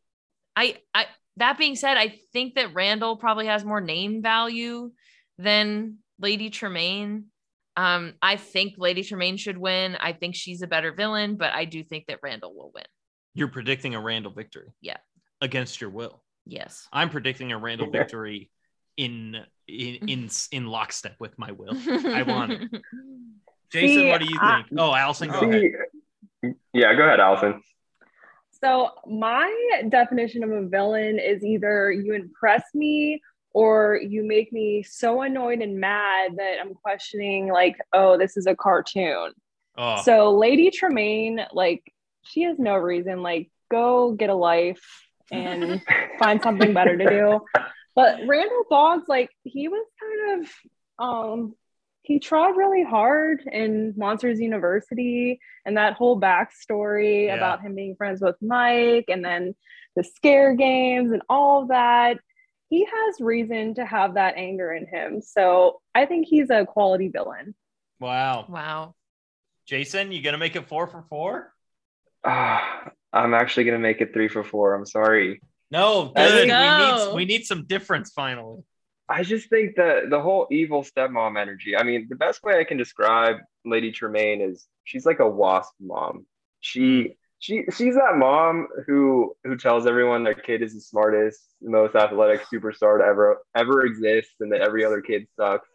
[0.56, 4.90] I I that being said, I think that Randall probably has more name value
[5.38, 7.26] than Lady Tremaine.
[7.76, 9.96] Um, I think Lady Tremaine should win.
[10.00, 12.86] I think she's a better villain, but I do think that Randall will win.
[13.34, 14.70] You're predicting a Randall victory.
[14.80, 14.96] Yeah.
[15.42, 16.22] Against your will.
[16.46, 16.88] Yes.
[16.92, 18.50] I'm predicting a Randall victory
[18.96, 19.36] in
[19.68, 21.76] in in in lockstep with my will.
[21.88, 22.70] I want it.
[23.72, 24.78] Jason, See, what do you I- think?
[24.80, 25.62] oh, Allison, go ahead.
[26.72, 27.60] Yeah, go ahead, Allison.
[28.62, 29.52] So my
[29.90, 33.20] definition of a villain is either you impress me
[33.52, 38.46] or you make me so annoyed and mad that I'm questioning like, oh, this is
[38.46, 39.32] a cartoon.
[39.76, 41.82] Oh, So Lady Tremaine, like,
[42.22, 43.22] she has no reason.
[43.22, 44.82] Like, go get a life
[45.32, 45.80] and
[46.18, 47.40] find something better to do.
[47.94, 50.50] But Randall Boggs, like, he was kind of
[50.98, 51.54] um
[52.02, 57.34] he tried really hard in Monsters University and that whole backstory Yeah.
[57.34, 59.56] about him being friends with Mike and then
[59.96, 62.18] the scare games and all of that.
[62.68, 65.20] He has reason to have that anger in him.
[65.20, 67.54] So I think he's a quality villain.
[67.98, 68.44] wow.
[68.48, 68.94] wow.
[69.66, 71.52] Jason, you gonna make it four for four?
[72.24, 74.74] Ah, I'm actually gonna make it three for four.
[74.74, 75.40] I'm sorry.
[75.70, 76.42] No, Let's good.
[76.44, 78.62] We need we need some difference finally.
[79.08, 81.76] I just think that the whole evil stepmom energy.
[81.76, 85.72] I mean, the best way I can describe Lady Tremaine is she's like a wasp
[85.80, 86.26] mom.
[86.60, 87.08] She hmm.
[87.38, 92.42] she she's that mom who who tells everyone their kid is the smartest, most athletic
[92.52, 95.68] superstar to ever ever exist, and that every other kid sucks.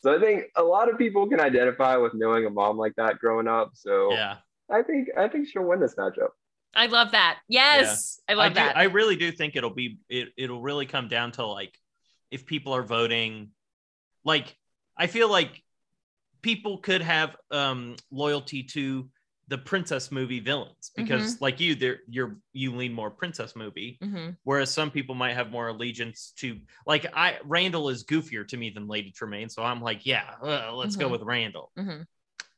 [0.00, 3.18] So I think a lot of people can identify with knowing a mom like that
[3.18, 3.70] growing up.
[3.74, 4.36] So Yeah.
[4.70, 6.30] I think I think she'll win this matchup.
[6.74, 7.38] I love that.
[7.48, 8.20] Yes.
[8.28, 8.76] I love do, that.
[8.76, 11.76] I really do think it'll be it, it'll really come down to like
[12.30, 13.50] if people are voting
[14.24, 14.56] like
[14.96, 15.62] I feel like
[16.42, 19.08] people could have um loyalty to
[19.48, 24.36] the princess movie villains because like you there you're you lean more princess movie Mhm.
[24.44, 28.70] whereas some people might have more allegiance to like I Randall is goofier to me
[28.70, 31.12] than Lady Tremaine so I'm like yeah uh, let's go Mhm.
[31.12, 32.06] with Randall Mhm.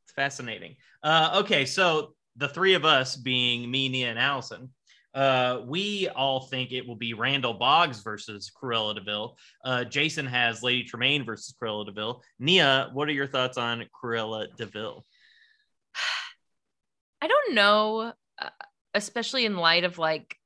[0.05, 0.77] it's fascinating.
[1.03, 4.71] Uh, okay, so the three of us, being me, Nia, and Allison,
[5.17, 9.37] uh, we all think it will be Randall Boggs versus Cruella de Vil.
[9.65, 12.23] Uh, Jason has Lady Tremaine versus Cruella de Vil.
[12.39, 15.05] Nia, what are your thoughts on Cruella de Vil?
[17.23, 18.49] I don't know, uh,
[18.93, 20.37] especially in light of like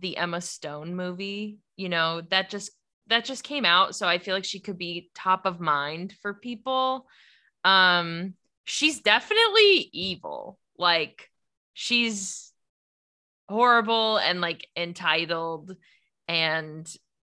[0.00, 2.70] the Emma Stone movie, you know, that just
[3.08, 6.34] that just came out, so I feel like she could be top of mind for
[6.34, 7.06] people.
[7.64, 8.34] Um
[8.64, 10.58] she's definitely evil.
[10.78, 11.30] Like
[11.74, 12.52] she's
[13.48, 15.76] horrible and like entitled
[16.28, 16.92] and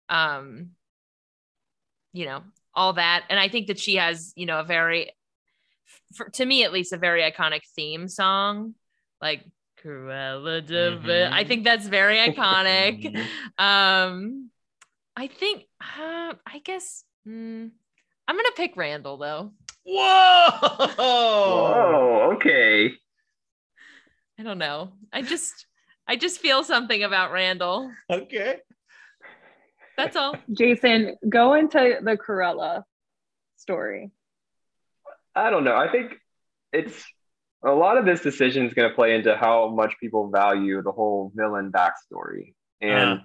[0.09, 0.70] um
[2.14, 2.42] you know,
[2.74, 3.24] all that.
[3.31, 5.12] And I think that she has, you know, a very
[6.14, 8.74] for, to me at least a very iconic theme song
[9.20, 9.44] like
[9.83, 11.28] Cruella de Vil.
[11.28, 11.33] Mhm.
[11.33, 13.02] I think that's very iconic.
[13.59, 13.62] Mhm.
[13.62, 14.50] um,
[15.16, 17.70] I think, uh, I guess, mm,
[18.28, 19.52] I'm gonna pick Randall though.
[19.85, 20.48] Whoa!
[20.98, 22.92] Oh, okay.
[24.42, 24.90] I don't know.
[25.12, 25.66] I just,
[26.09, 27.92] I just feel something about Randall.
[28.11, 28.57] Okay.
[29.96, 30.35] That's all.
[30.52, 32.83] Jason, go into the Cruella
[33.55, 34.11] story.
[35.37, 35.76] I don't know.
[35.76, 36.14] I think
[36.72, 37.05] it's
[37.64, 40.90] a lot of this decision is going to play into how much people value the
[40.90, 42.55] whole villain backstory.
[42.81, 43.20] And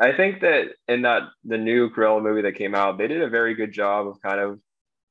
[0.00, 3.28] I think that in that the new Cruella movie that came out, they did a
[3.28, 4.60] very good job of kind of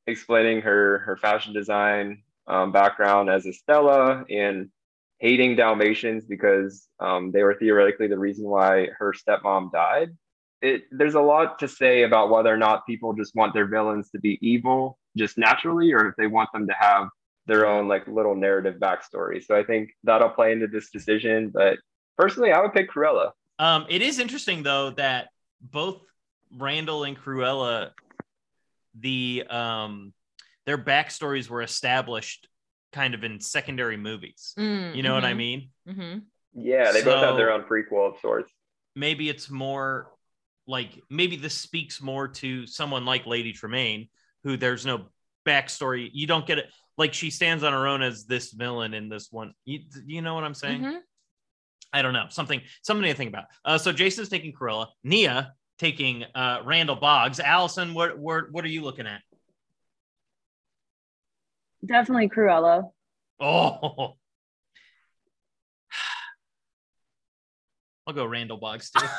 [0.07, 4.69] explaining her her fashion design um, background as Estella and
[5.21, 10.09] hating Dalmatians because um, they were theoretically the reason why her stepmom died.
[10.63, 14.09] It, there's a lot to say about whether or not people just want their villains
[14.11, 17.07] to be evil just naturally or if they want them to have
[17.45, 19.43] their own like little narrative backstory.
[19.43, 21.51] So I think that'll play into this decision.
[21.53, 21.77] But
[22.17, 23.31] personally, I would pick Cruella.
[23.59, 25.29] Um, it is interesting though that
[25.61, 26.01] both
[26.57, 27.91] Randall and Cruella,
[28.99, 30.13] the um,
[30.65, 32.47] their backstories were established
[32.91, 34.53] kind of in secondary movies.
[34.57, 35.69] Mm, You know what I mhm, mean?
[35.87, 36.21] mhm.
[36.53, 38.51] Yeah, they both have their own prequel of sorts.
[38.95, 40.11] Maybe it's more
[40.67, 44.09] like maybe this speaks more to someone like Lady Tremaine,
[44.43, 45.05] who there's no
[45.45, 46.09] backstory.
[46.11, 46.69] You don't get it.
[46.97, 49.53] Like she stands on her own as this villain in this one.
[49.65, 50.81] You, you know what I'm saying?
[50.81, 50.99] Mhm.
[51.93, 52.27] I don't know.
[52.29, 53.45] Something something to think about.
[53.65, 57.39] Uh, so Jason's taking Cruella, Nia taking uh, Randall Boggs.
[57.39, 59.21] Allison, what what what are you looking at?
[61.85, 62.89] Definitely Cruella.
[63.39, 64.15] Oh,
[68.07, 69.05] I'll go Randall Boggs too.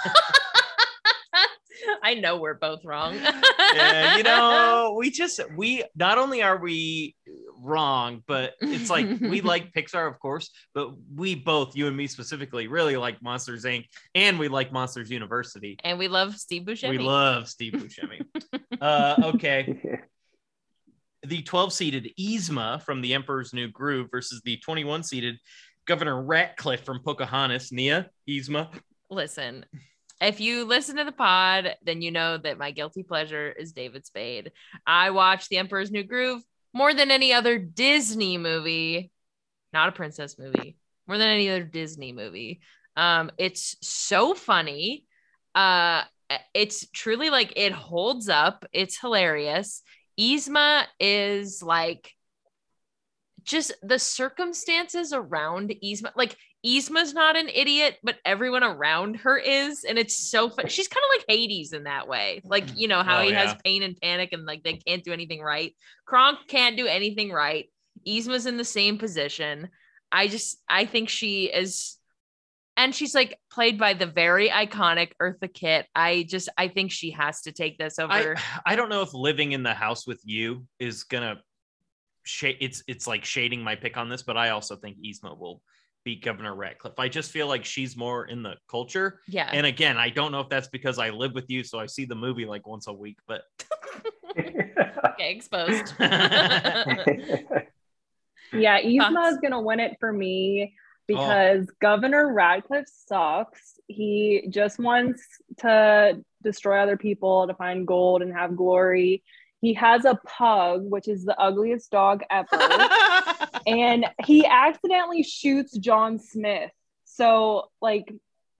[2.02, 3.14] I know we're both wrong.
[3.74, 7.14] yeah, you know, we just we not only are we
[7.58, 12.06] wrong, but it's like we like Pixar, of course, but we both, you and me
[12.08, 13.86] specifically, really like Monsters Inc.
[14.14, 15.78] and we like Monsters University.
[15.84, 16.90] and we love Steve Buscemi.
[16.90, 18.22] We love Steve Buscemi.
[18.80, 20.00] uh, okay.
[21.24, 25.36] The 12 seeded Yzma from The Emperor's New Groove versus the 21 seeded
[25.86, 27.72] Governor Ratcliffe from Pocahontas.
[27.72, 28.68] Nia, Yzma.
[29.10, 29.64] Listen,
[30.20, 34.06] if you listen to the pod, then you know that my guilty pleasure is David
[34.06, 34.52] Spade.
[34.86, 39.10] I watch The Emperor's New Groove more than any other Disney movie,
[39.72, 42.60] not a princess movie, more than any other Disney movie.
[42.96, 45.04] Um, it's so funny.
[45.54, 46.02] Uh,
[46.54, 48.64] it's truly like it holds up.
[48.72, 49.82] It's hilarious.
[50.18, 52.12] Yzma is like
[53.42, 56.12] just the circumstances around Yzma.
[56.14, 60.68] Like Yzma's not an idiot, but everyone around her is, and it's so fun.
[60.68, 62.40] She's kind of like Hades in that way.
[62.44, 65.12] Like you know how Oh, he has pain and panic, and like they can't do
[65.12, 65.74] anything right.
[66.06, 67.66] Kronk can't do anything right.
[68.06, 69.68] Yzma's in the same position.
[70.10, 71.96] I just I think she is
[72.82, 75.86] and she's like played by the very iconic Eartha Kitt.
[75.94, 78.36] I just I think she has to take this over.
[78.36, 81.40] I, I don't know if living in the house with you is gonna
[82.24, 85.62] shade it's it's like shading my pick on this, but I also think Yzma will
[86.04, 86.98] beat Governor Ratcliffe.
[86.98, 89.20] I just feel like she's more in the culture.
[89.28, 89.48] yeah.
[89.52, 92.04] And again, I don't know if that's because I live with you, so I see
[92.04, 93.42] the movie like once a week, but
[94.36, 95.94] okay, exposed.
[98.54, 100.74] Yeah, Yzma is gonna win it for me
[101.06, 103.78] because Governor Ratcliffe sucks.
[103.86, 105.22] He just wants
[105.58, 109.22] to destroy other people to find gold and have glory.
[109.60, 112.48] He has a pug, which is the ugliest dog ever,
[113.66, 116.70] and he accidentally shoots John Smith.
[117.04, 118.12] So, like,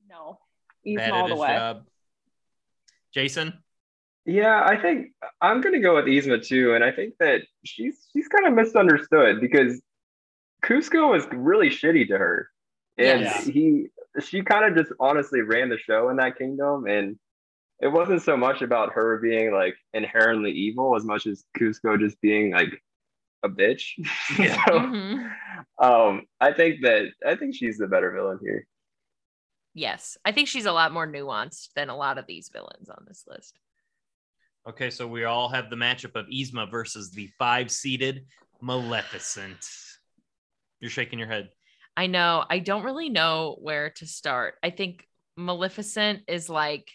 [0.09, 0.39] no,
[0.87, 1.49] Yzma Bad all the way.
[1.49, 1.87] job.
[3.13, 3.55] Jason,
[4.25, 5.09] Yeah, I think
[5.41, 9.41] I'm gonna go with Yzma too, and I think that she's she's kind of misunderstood
[9.41, 9.81] because
[10.65, 12.49] Kuzco was really shitty to her,
[12.99, 13.47] and Yes.
[13.47, 13.89] he
[14.21, 17.19] she kind of just honestly ran the show in that kingdom, and
[17.81, 22.21] it wasn't so much about her being like inherently evil as much as Kuzco just
[22.21, 22.81] being like
[23.43, 23.93] a bitch.
[24.39, 24.65] Yeah.
[24.67, 25.35] so, Mhm.
[25.79, 28.67] um, I think that I think she's the better villain here.
[29.75, 33.05] Yes, I think she's a lot more nuanced than a lot of these villains on
[33.09, 33.59] this list.
[34.69, 38.27] Okay, so we all have the matchup of Yzma versus the five-seated
[38.61, 39.67] Maleficent.
[40.83, 41.49] You're shaking your head.
[41.97, 42.45] I know.
[42.51, 44.55] I don't really know where to start.
[44.63, 46.91] I think Maleficent is like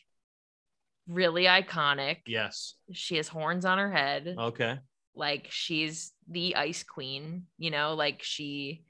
[1.08, 2.18] really iconic.
[2.28, 2.74] Yes.
[2.92, 4.36] She has horns on her head.
[4.38, 4.78] Okay.
[5.16, 8.84] Like she's the ice queen, you know, like she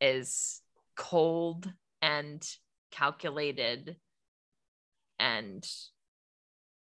[0.00, 0.62] is
[0.96, 1.70] cold
[2.00, 2.46] and
[2.92, 3.96] calculated.
[5.18, 5.66] And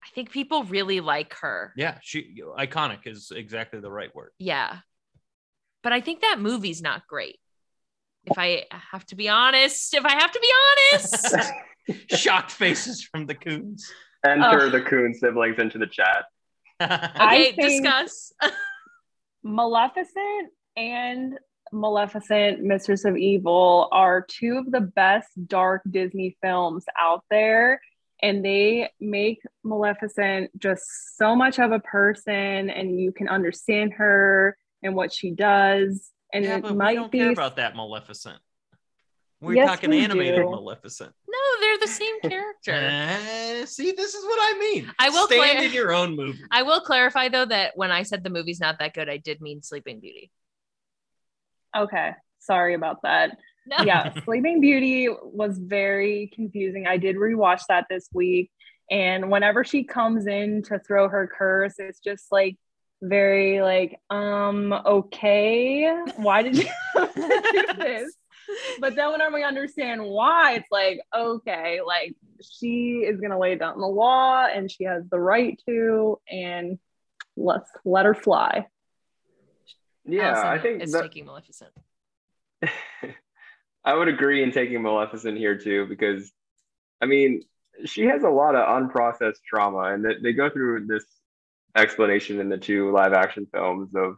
[0.02, 1.74] I think people really like her.
[1.76, 4.30] Yeah, she iconic is exactly the right word.
[4.38, 4.78] Yeah.
[5.82, 7.38] But I think that movie's not great.
[8.26, 10.52] if I have to be honest, if I have to be
[10.92, 11.36] honest,
[12.10, 13.82] Shocked faces from the Kuhns.
[14.24, 14.72] Enter Ugh.
[14.72, 16.24] the Kuhn siblings into the chat.
[16.80, 18.32] I okay, discuss.
[19.42, 21.38] Maleficent and
[21.72, 27.80] Maleficent, Mistress of Evil are two of the best dark Disney films out there.
[28.22, 30.82] And they make Maleficent just
[31.16, 36.10] so much of a person, and you can understand her and what she does.
[36.32, 38.38] And yeah, it but we might don't be care about that Maleficent.
[39.40, 40.50] We're Yes, talking we animated do.
[40.50, 41.12] Maleficent.
[41.26, 42.72] no, they're the same character.
[42.72, 44.92] Eh, see, this is what I mean.
[44.98, 46.40] I will stand clar- in your own movie.
[46.50, 49.40] I will clarify though that when I said the movie's not that good, I did
[49.40, 50.30] mean Sleeping Beauty.
[51.76, 52.12] okay.
[52.42, 53.36] Sorry about that.
[53.66, 53.84] No.
[53.84, 56.86] yeah, Sleeping Beauty was very confusing.
[56.86, 58.50] I did rewatch that this week,
[58.90, 62.56] and whenever she comes in to throw her curse, it's just like
[63.02, 68.14] very like, um, okay, why did you do this?
[68.80, 73.78] But then whenever we understand why, it's like, okay, like she is gonna lay down
[73.78, 76.78] the law and she has the right to, and
[77.36, 78.66] let's let her fly.
[80.04, 81.70] Yeah, Allison I think it's that, taking Maleficent.
[83.84, 86.30] I would agree in taking Maleficent here too, because
[87.00, 87.42] I mean,
[87.84, 91.04] she has a lot of unprocessed trauma, and that they go through this
[91.76, 94.16] explanation in the two live action films of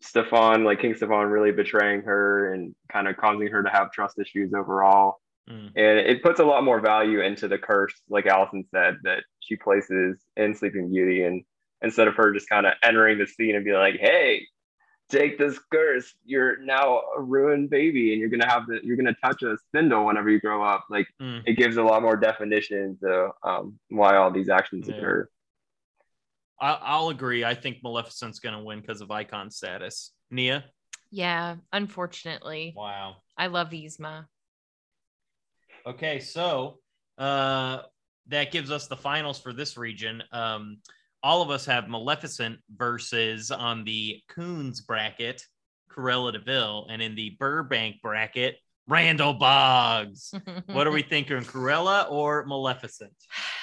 [0.00, 4.18] Stefan, like King Stefan, really betraying her and kind of causing her to have trust
[4.18, 5.16] issues overall.
[5.48, 5.72] Mm.
[5.76, 9.56] And it puts a lot more value into the curse, like Allison said, that she
[9.56, 11.24] places in Sleeping Beauty.
[11.24, 11.44] And
[11.82, 14.46] instead of her just kind of entering the scene and be like, hey,
[15.10, 19.16] take this curse, you're now a ruined baby and you're gonna have to you're gonna
[19.22, 20.86] touch a spindle whenever you grow up.
[20.88, 21.42] Like Mm.
[21.46, 24.94] it gives a lot more definition to um, why all these actions Yeah.
[24.96, 25.28] occur.
[26.60, 27.44] I, I'll agree.
[27.44, 30.12] I think Maleficent's going to win because of icon status.
[30.30, 30.64] Nia?
[31.10, 32.74] Yeah, unfortunately.
[32.76, 33.16] Wow.
[33.36, 34.26] I love Yzma.
[35.86, 36.78] Okay, so
[37.18, 37.80] uh,
[38.28, 40.22] that gives us the finals for this region.
[40.32, 40.78] Um,
[41.22, 45.42] all of us have Maleficent versus on the Kuhns bracket,
[45.90, 50.34] Cruella de Vil, and in the Burbank bracket, Randall Boggs.
[50.66, 53.14] what are we thinking, Cruella or Maleficent?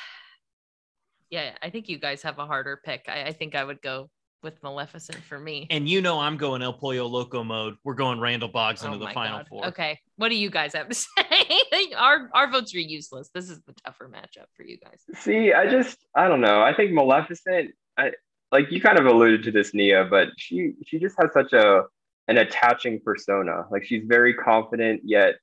[1.32, 3.06] Yeah, I think you guys have a harder pick.
[3.08, 4.10] I, I think I would go
[4.44, 5.66] with Maleficent for me.
[5.70, 7.76] And you know I'm going El Pollo Loco mode.
[7.84, 9.48] We're going Randall Boggs into Oh the final God.
[9.48, 9.66] four.
[9.68, 11.94] Okay, what do you guys have to say?
[11.98, 13.30] our our votes are useless.
[13.34, 15.02] This is the tougher matchup for you guys.
[15.20, 16.62] See, I just I don't know.
[16.62, 18.12] I think Maleficent, I
[18.52, 21.84] like you kind of alluded to this, Nia, but she she just has such a
[22.28, 23.66] an attaching persona.
[23.72, 25.36] Like she's very confident yet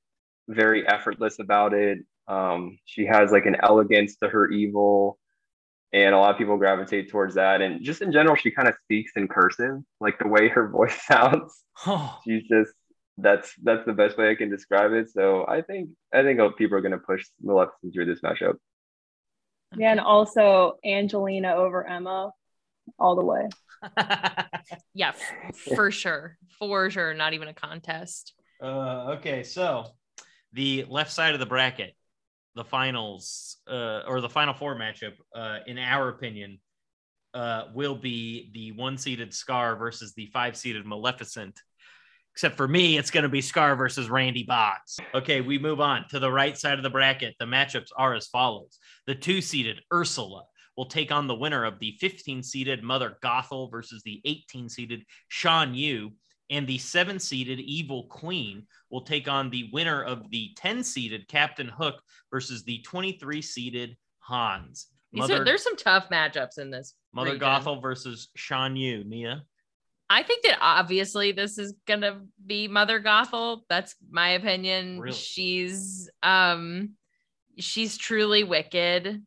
[0.49, 1.99] very effortless about it.
[2.27, 5.18] Um, she has like an elegance to her evil,
[5.91, 7.61] and a lot of people gravitate towards that.
[7.61, 10.99] And just in general, she kind of speaks in cursive, like the way her voice
[11.05, 11.63] sounds.
[11.85, 12.71] Oh, She's just
[13.17, 15.09] that's that's the best way I can describe it.
[15.09, 18.55] So I think I think people are going to push Maleficent through this matchup.
[19.77, 22.31] Yeah, and also Angelina over Emma,
[22.97, 23.47] all the way.
[24.93, 25.13] Yeah,
[25.53, 27.13] for sure, for sure.
[27.13, 28.33] Not even a contest.
[28.61, 29.85] Uh, okay, so
[30.51, 31.95] the left side of the bracket,
[32.55, 36.59] the finals, uh, or the final four matchup, uh, in our opinion,
[37.33, 41.59] uh, will be the one seeded Scar versus the five seeded Maleficent.
[42.33, 44.97] Except for me, it's going to be Scar versus Randy Boggs.
[45.13, 47.35] Okay, we move on to the right side of the bracket.
[47.39, 50.43] The matchups are as follows the two seeded Ursula
[50.77, 55.03] will take on the winner of the 15 seeded Mother Gothel versus the 18 seeded
[55.27, 56.13] Shan Yu
[56.49, 61.27] and the seven seeded Evil Queen will take on the winner of the 10 seeded
[61.27, 64.87] Captain Hook versus the 23 seeded Hans.
[65.11, 66.93] Mother, are, there's some tough matchups in this.
[67.13, 67.47] Mother region.
[67.47, 69.03] Gothel versus Shan Yu.
[69.03, 69.43] Nia.
[70.09, 73.61] I think that obviously this is gonna be Mother Gothel.
[73.69, 74.99] That's my opinion.
[74.99, 75.15] Really?
[75.15, 76.91] She's um
[77.59, 79.23] she's truly wicked.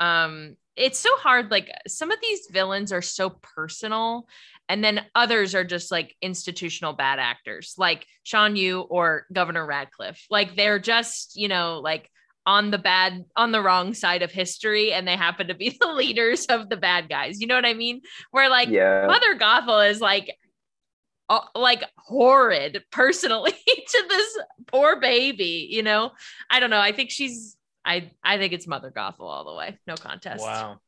[0.00, 4.26] Um it's so hard like some of these villains are so personal
[4.68, 10.24] and then others are just like institutional bad actors like Shan Yu or Governor Ratcliffe.
[10.30, 12.08] Like they're just, you know, like
[12.46, 15.92] on the bad on the wrong side of history and they happen to be the
[15.92, 17.40] leaders of the bad guys.
[17.40, 18.02] You know what I mean?
[18.30, 19.06] Where like yeah.
[19.06, 20.36] Mother Gothel is like,
[21.54, 25.68] like horrid personally to this poor baby.
[25.70, 26.12] You know,
[26.50, 26.80] I don't know.
[26.80, 27.56] I think she's.
[27.84, 29.78] I I think it's Mother Gothel all the way.
[29.86, 30.42] No contest.
[30.42, 30.80] Wow.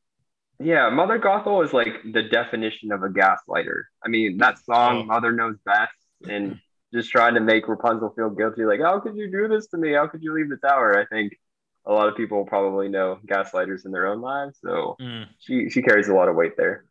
[0.59, 3.83] Yeah, Mother Gothel is like the definition of a gaslighter.
[4.03, 5.03] I mean, that song Oh.
[5.03, 5.91] "Mother Knows Best"
[6.29, 6.59] and
[6.93, 9.93] just trying to make Rapunzel feel guilty, like, "How could you do this to me?
[9.93, 11.37] How could you leave the tower?" I think
[11.85, 15.27] a lot of people probably know gaslighters in their own lives, so Mm.
[15.39, 16.85] she she carries a lot of weight there.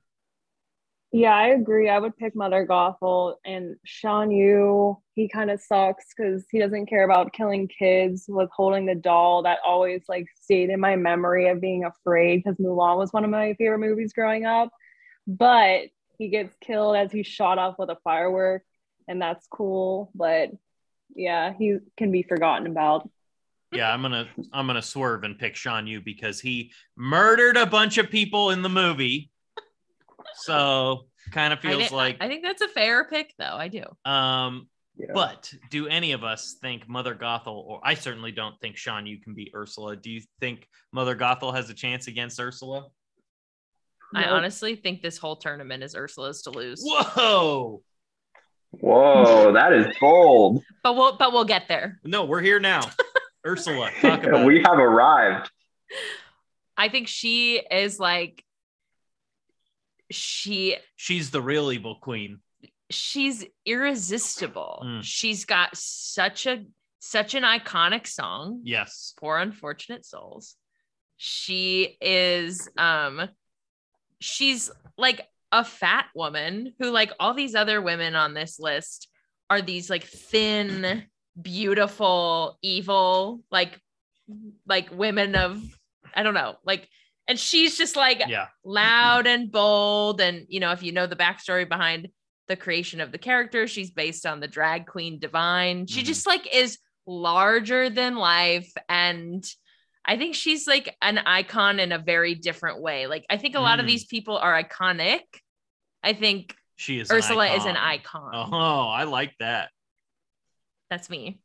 [1.15, 1.89] Yeah, I agree.
[1.89, 4.99] I would pick Mother Gothel and Shan Yu.
[5.15, 9.45] He kind of sucks because he doesn't care about killing kids with holding the doll.
[9.45, 13.31] That always like stayed in my memory of being afraid because Mulan was one of
[13.31, 14.71] my favorite movies growing up.
[15.25, 15.83] But
[16.19, 18.65] he gets killed as he's shot off with a firework,
[19.07, 20.11] and that's cool.
[20.17, 20.51] But
[21.15, 23.09] yeah, he can be forgotten about.
[23.71, 27.99] Yeah, I'm gonna I'm gonna swerve and pick Shan Yu because he murdered a bunch
[27.99, 29.31] of people in the movie.
[30.37, 33.45] So kind of I, feels like I think that's a fair pick, though.
[33.57, 33.85] I do.
[34.05, 35.07] um Yeah.
[35.15, 39.21] but do any of us think Mother Gothel or I certainly don't think Shan Yu
[39.21, 39.97] can be Ursula.
[39.97, 42.89] Do you think Mother Gothel has a chance against Ursula?
[44.15, 44.31] I Nope.
[44.33, 46.81] honestly think this whole tournament is Ursula's to lose.
[46.85, 47.83] Whoa.
[48.71, 50.63] Whoa, that is bold.
[50.83, 52.01] But we'll but we'll get there.
[52.05, 52.83] No, we're here now.
[53.47, 54.67] Ursula, talk about we it.
[54.67, 55.51] have arrived.
[56.77, 58.44] I think she is like
[60.11, 62.41] she She's the real evil queen.
[62.91, 64.83] she's irresistible.
[64.85, 65.01] Mm.
[65.03, 66.65] She's got such a
[67.01, 68.61] such an iconic song.
[68.65, 69.15] Yes.
[69.19, 70.57] Poor unfortunate souls.
[71.17, 73.29] She is um
[74.21, 79.09] she's like a fat woman who like all these other women on this list
[79.51, 81.05] are these like thin,
[81.41, 83.79] beautiful, evil like
[84.67, 85.63] like women of
[86.15, 86.89] I don't know, like
[87.29, 88.49] and she's just like Yeah.
[88.65, 90.21] loud and bold.
[90.21, 92.09] And, you know, if you know the backstory behind
[92.49, 95.87] the creation of the character, she's based on the drag queen Divine.
[95.87, 96.07] She Mhm.
[96.07, 98.71] just like is larger than life.
[98.89, 99.43] And
[100.05, 103.07] I think she's like an icon in a very different way.
[103.07, 103.89] Like, I think a lot of Mm.
[103.89, 105.23] these people are iconic.
[106.03, 108.35] I think She is an Ursula is an icon.
[108.35, 108.51] icon.
[108.53, 109.71] Oh, I like that.
[110.91, 111.39] That's me.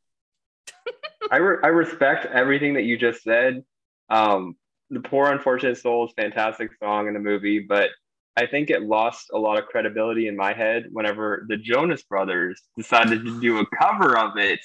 [1.32, 3.64] I, re- I respect everything that you just said.
[4.10, 4.58] Um,
[4.90, 7.90] the Poor Unfortunate Soul is fantastic song in the movie, but
[8.38, 12.62] I think it lost a lot of credibility in my head whenever the Jonas Brothers
[12.78, 14.60] decided to do a cover of it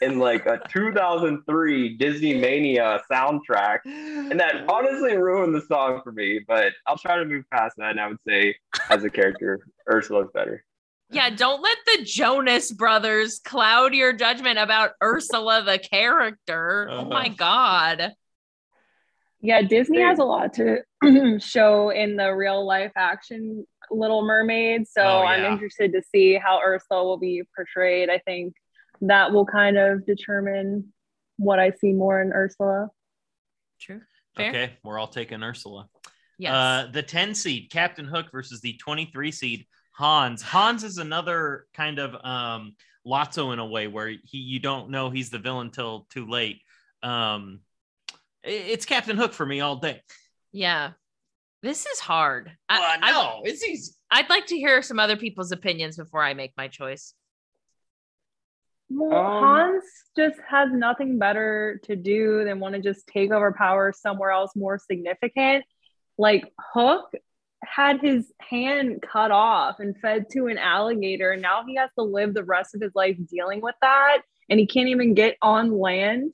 [0.00, 3.80] in like a 2003 Disney Mania soundtrack.
[3.84, 7.90] And that honestly ruined the song for me, but I'll try to move past that.
[7.90, 8.54] And I would say,
[8.88, 9.60] as a character,
[9.92, 10.64] Ursula's better.
[11.10, 16.88] Yeah, don't let the Jonas brothers cloud your judgment about Ursula the character.
[16.90, 17.34] Oh my Uh-huh.
[17.36, 18.12] God.
[19.40, 20.78] Yeah, Disney has a lot to
[21.40, 24.86] show in the real life action Little Mermaid.
[24.86, 28.10] So Oh, I'm interested to see how Ursula will be portrayed.
[28.10, 28.54] I think
[29.00, 30.92] that will kind of determine
[31.38, 32.88] what I see more in Ursula.
[33.80, 34.02] True.
[34.36, 34.48] Fair.
[34.50, 35.88] Okay, we're all taking Ursula.
[36.38, 36.52] Yes.
[36.52, 40.42] Uh, the 10 seed, Captain Hook versus the 23 seed, Hans.
[40.42, 42.76] Hans is another kind of um,
[43.06, 46.60] Lotso in a way where he you don't know he's the villain till too late.
[47.02, 47.69] Um, i-
[48.44, 50.02] it's Captain Hook for me all day.
[50.52, 50.92] yeah.
[51.62, 52.50] This is hard.
[52.70, 53.92] I, Well, I- no, it's easy.
[54.10, 57.12] I'd like to hear some other people's opinions before I make my choice.
[58.88, 59.84] Well, Um, Hans
[60.16, 64.56] just has nothing better to do than want to just take over power somewhere else
[64.56, 65.64] more significant.
[66.16, 67.12] Like Hook
[67.62, 72.02] had his hand cut off and fed to an alligator, and now he has to
[72.02, 75.78] live the rest of his life dealing with that, and he can't even get on
[75.78, 76.32] land.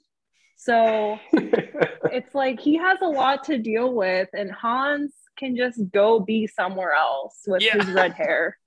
[0.57, 6.19] So it's like he has a lot to deal with, and Hans can just go
[6.21, 7.77] be somewhere else with Yeah.
[7.77, 8.59] his red hair.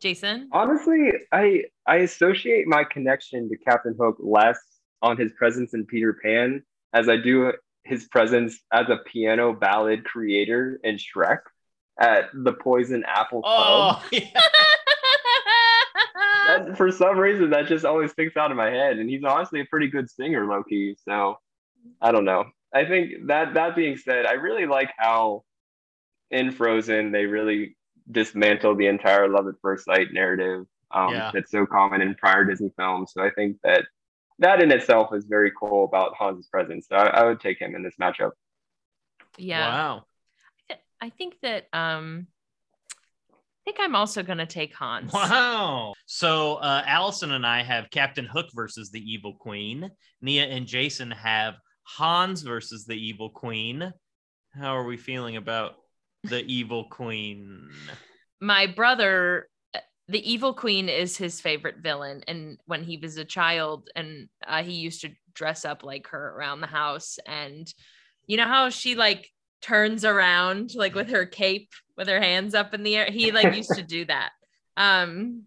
[0.00, 0.48] Jason?
[0.52, 4.58] Honestly, I I associate my connection to Captain Hook less
[5.02, 7.52] on his presence in Peter Pan as I do
[7.84, 11.38] his presence as a piano ballad creator in Shrek
[11.98, 14.02] at the Poison Apple Club.
[14.02, 14.20] Oh, yeah.
[16.48, 19.60] That, for some reason, that just always sticks out in my head, and he's honestly
[19.60, 20.96] a pretty good singer, Loki.
[21.04, 21.38] So
[22.00, 22.46] I don't know.
[22.74, 25.44] I think that that being said, I really like how
[26.30, 27.76] in Frozen they really
[28.10, 31.30] dismantled the entire love at first sight narrative um, Yeah.
[31.34, 33.12] that's so common in prior Disney films.
[33.14, 33.84] So I think that
[34.40, 36.86] that in itself is very cool about Hans's presence.
[36.88, 38.32] So I, I would take him in this matchup.
[39.36, 39.68] yeah.
[39.68, 40.04] Wow.
[41.00, 42.26] I think that um
[43.68, 45.12] I think I'm also gonna take Hans.
[45.12, 45.92] Wow.
[46.06, 49.90] So uh, Allison and I have Captain Hook versus the Evil Queen.
[50.22, 53.92] Nia and Jason have Hans versus the Evil Queen.
[54.54, 55.74] How are we feeling about
[56.24, 57.68] the Evil Queen?
[58.40, 62.22] My brother, uh, the evil queen is his favorite villain.
[62.26, 66.34] And when he was a child and uh, he used to dress up like her
[66.34, 67.18] around the house.
[67.26, 67.70] And
[68.26, 69.28] you know how she like
[69.60, 71.68] turns around like with her cape
[71.98, 73.10] with her hands up in the air?
[73.10, 74.30] He like used to do that.
[74.78, 75.42] Um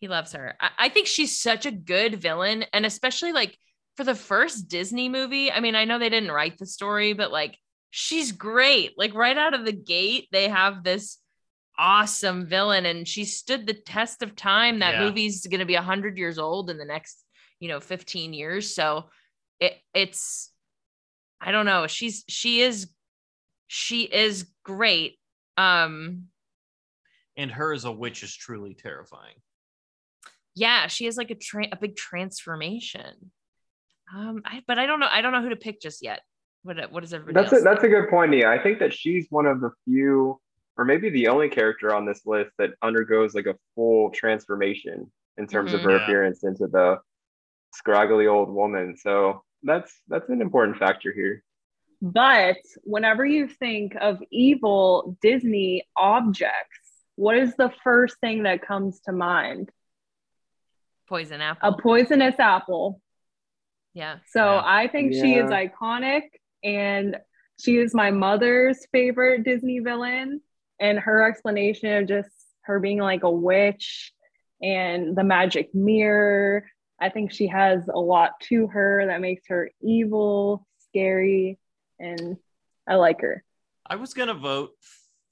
[0.00, 0.54] he loves her.
[0.60, 2.64] I, I think she's such a good villain.
[2.72, 3.56] And especially like
[3.96, 7.32] for the first Disney movie, I mean, I know they didn't write the story, but
[7.32, 7.56] like
[7.90, 8.98] she's great.
[8.98, 11.18] Like right out of the gate, they have this
[11.76, 14.80] awesome villain, and she stood the test of time.
[14.80, 15.06] That Yeah.
[15.06, 17.24] movie's going to be hundred years old in the next,
[17.60, 18.74] you know, fifteen years.
[18.74, 19.10] So
[19.58, 20.52] it it's,
[21.40, 21.86] I don't know.
[21.86, 22.88] She's she is
[23.68, 25.18] she is great.
[25.58, 26.28] Um,
[27.36, 29.34] And her as a witch is truly terrifying.
[30.54, 33.30] yeah, she has like a tra- a big transformation.
[34.14, 35.08] Um, I, but I don't know.
[35.10, 36.20] I don't know who to pick just yet.
[36.62, 38.48] What what is everybody That's a, that's a good point, Nia.
[38.50, 40.40] I think that she's one of the few,
[40.76, 45.46] or maybe the only character on this list that undergoes like a full transformation in
[45.46, 45.84] terms of Mhm.
[45.84, 46.02] her Yeah.
[46.04, 46.98] appearance into the
[47.74, 48.96] scraggly old woman.
[48.96, 51.44] So that's that's an important factor here.
[52.00, 56.78] But whenever you think of evil Disney objects,
[57.16, 59.70] what is the first thing that comes to mind?
[61.08, 61.70] Poison apple.
[61.70, 63.00] A poisonous apple.
[63.94, 64.18] yeah.
[64.30, 64.62] So Yeah.
[64.64, 66.22] I think she is iconic
[66.62, 67.16] and
[67.58, 70.40] she is my mother's favorite Disney villain.
[70.80, 72.30] And her explanation of just
[72.62, 74.12] her being like a witch
[74.62, 76.64] and the magic mirror,
[77.00, 81.58] I think she has a lot to her that makes her evil, scary,
[81.98, 82.36] and
[82.86, 83.44] I like her.
[83.86, 84.70] I was gonna vote.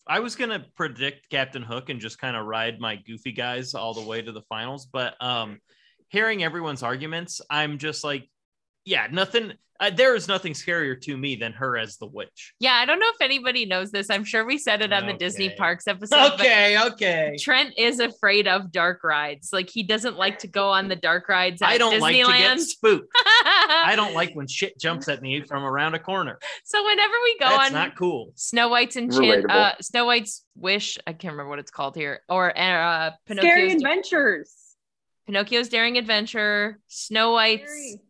[0.07, 3.95] I was gonna predict Captain Hook and just kind of ride my goofy guys all
[3.95, 5.61] the way to the finals, but um,
[6.09, 8.29] hearing everyone's arguments, I'm just like,
[8.87, 9.53] yeah, nothing.
[9.79, 12.55] Uh, there is nothing scarier to me than her as the witch.
[12.61, 14.09] Yeah, I don't know if anybody knows this.
[14.09, 16.33] I'm sure we said it on the Disney Parks episode.
[16.33, 17.37] Okay, okay.
[17.39, 19.51] Trent is afraid of dark rides.
[19.53, 22.33] Like he doesn't like to go on the dark rides at I don't like to
[22.33, 23.09] get spooked.
[23.15, 26.39] I don't like when shit jumps at me from around a corner.
[26.65, 28.33] so whenever we go That's on not cool.
[28.35, 32.57] Snow White's enchant, uh, Snow White's wish, I can't remember what it's called here, or
[32.57, 34.55] uh, Scary Pinocchio's, adventures.
[35.27, 37.71] Pinocchio's Daring Adventure, Snow White's.
[37.71, 38.01] Scary.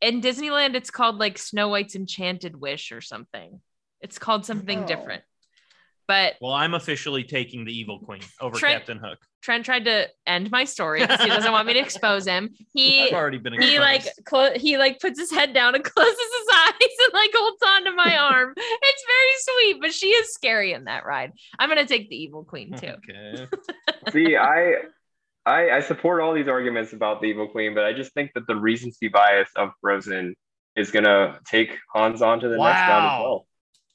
[0.00, 3.60] In Disneyland, it's called like Snow White's Enchanted Wish or something.
[4.00, 4.86] It's called something Oh.
[4.86, 5.22] different.
[6.06, 9.18] But Well, I'm officially taking the evil queen over Trent- Captain Hook.
[9.42, 12.50] Trent tried to end my story because he doesn't want me to expose him.
[12.72, 13.60] He I've already been.
[13.60, 17.30] he like clo- he like puts his head down and closes his eyes and like
[17.34, 18.54] holds on to my arm.
[18.56, 21.32] It's very sweet, but she is scary in that ride.
[21.58, 22.94] I'm gonna take the evil queen too.
[23.10, 23.46] Okay.
[24.10, 24.74] See, I,
[25.48, 28.46] I I support all these arguments about the evil queen, but I just think that
[28.46, 30.34] the recency bias of Frozen
[30.76, 33.46] is gonna take Hans on to the next round as well.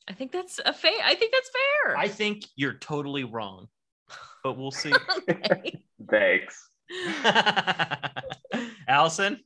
[0.08, 1.00] I think that's a fair.
[1.04, 1.98] I think that's fair.
[1.98, 3.68] I think you're totally wrong,
[4.44, 4.94] but we'll see.
[6.10, 6.70] Thanks.
[8.88, 9.40] Allison.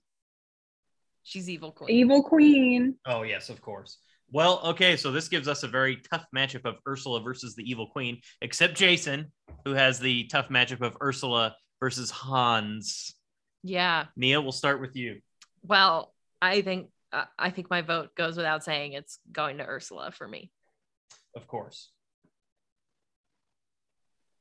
[1.24, 1.90] She's evil queen.
[1.90, 2.96] Evil Queen.
[3.06, 3.98] Oh yes, of course.
[4.32, 7.88] Well, okay, so this gives us a very tough matchup of Ursula versus the Evil
[7.88, 9.32] Queen, except Jason,
[9.64, 13.14] who has the tough matchup of Ursula versus Hans.
[13.64, 14.06] Yeah.
[14.16, 15.22] Nia, we'll start with you.
[15.64, 18.94] Well, I think uh, I think my vote goes without saying.
[18.94, 20.52] It's going to Ursula for me.
[21.36, 21.92] Of course.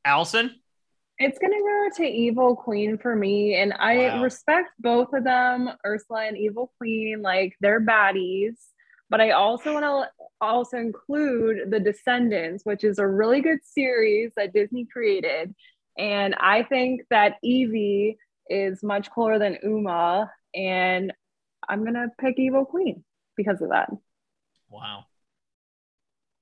[0.05, 0.51] Allison?
[1.19, 4.23] It's gonna go to Evil Queen for me, and I Wow.
[4.23, 7.23] respect both of them, Ursula and Evil Queen.
[7.23, 8.57] Like they're baddies,
[9.09, 14.33] but I also want to also include the Descendants, which is a really good series
[14.37, 15.55] that Disney created,
[15.99, 18.19] and I think that Evie
[18.49, 21.13] is much cooler than Uma, and
[21.69, 23.05] I'm gonna pick Evil Queen
[23.37, 23.91] because of that.
[24.69, 25.05] Wow.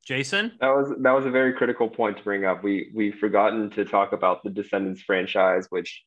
[0.05, 0.53] Jason?
[0.61, 2.63] That was that was a very critical point to bring up.
[2.63, 6.03] We we've forgotten to talk about the Descendants franchise, which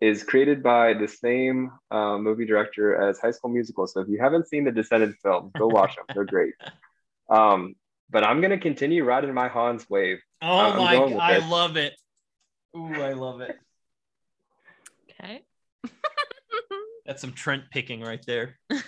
[0.00, 3.86] is created by the same uh, movie director as High School Musical.
[3.86, 6.04] So if you haven't seen the Descendants films, go watch them.
[6.14, 6.54] They're great.
[7.30, 7.76] Um,
[8.10, 10.18] but I'm gonna continue riding my Hans wave.
[10.42, 11.50] Oh I'm my I this.
[11.50, 11.94] love it.
[12.76, 13.58] Ooh, I love it.
[15.10, 15.42] Okay.
[17.06, 18.58] That's some Trent picking right there.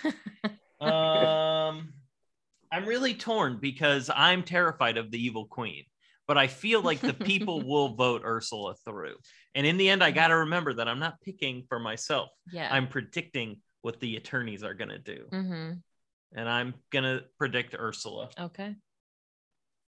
[0.81, 1.93] Um,
[2.71, 5.85] I'm really torn because I'm terrified of the evil queen,
[6.27, 9.15] but I feel like the people will vote Ursula through.
[9.55, 12.29] And in the end, I got to remember that I'm not picking for myself.
[12.51, 12.67] yeah.
[12.69, 15.25] I'm predicting what the attorneys are going to do.
[15.31, 15.71] Mm-hmm.
[16.37, 18.29] And I'm going to predict Ursula.
[18.37, 18.75] Okay.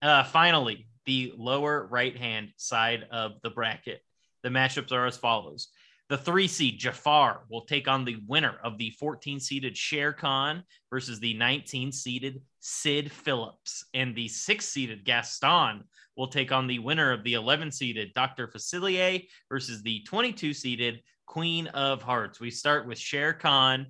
[0.02, 4.02] Uh, finally, the lower right hand side of the bracket.
[4.44, 5.70] The matchups are as follows.
[6.10, 10.64] The three seed Jafar will take on the winner of the 14 seeded Shere Khan
[10.90, 13.84] versus the 19 seeded Sid Phillips.
[13.94, 15.84] And the six seeded Gaston
[16.16, 18.48] will take on the winner of the 11 seeded Dr.
[18.48, 22.40] Facilier versus the 22 seeded Queen of Hearts.
[22.40, 23.88] We start with Shere Khan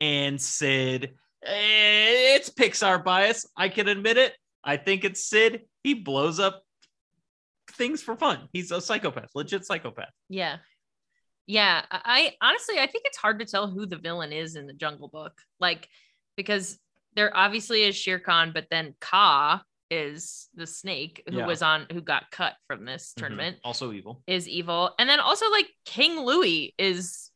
[0.00, 1.14] and Sid.
[1.44, 3.46] Eh, It's Pixar bias.
[3.56, 4.34] I can admit it.
[4.62, 5.62] I think it's Sid.
[5.84, 6.62] He blows up
[7.72, 8.48] things for fun.
[8.52, 10.10] He's a psychopath, legit psychopath.
[10.28, 10.56] Yeah.
[11.46, 11.84] Yeah.
[11.90, 14.72] I I- honestly, I think it's hard to tell who the villain is in the
[14.72, 15.40] Jungle Book.
[15.60, 15.88] Like,
[16.36, 16.78] because
[17.14, 21.46] there obviously is Shere Khan, but then Kaa is the snake who Yeah.
[21.46, 23.20] was on who got cut from this Mhm.
[23.20, 24.22] tournament Also evil.
[24.26, 24.94] is evil.
[24.98, 27.30] And then also like King Louis is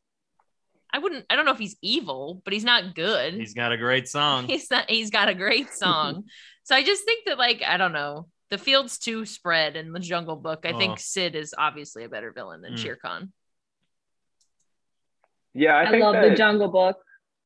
[0.90, 3.34] I wouldn't I don't know if he's evil, but he's not good.
[3.34, 4.46] He's got a great song.
[4.48, 6.24] he's not he's got a great song.
[6.64, 8.28] so I just think that like I don't know.
[8.50, 10.64] The field's too spread in the Jungle Book.
[10.64, 10.78] I Oh.
[10.78, 12.78] think Sid is obviously a better villain than Mm.
[12.78, 13.32] Shere Khan.
[15.54, 16.96] Yeah, I, I, think love that, the Jungle Book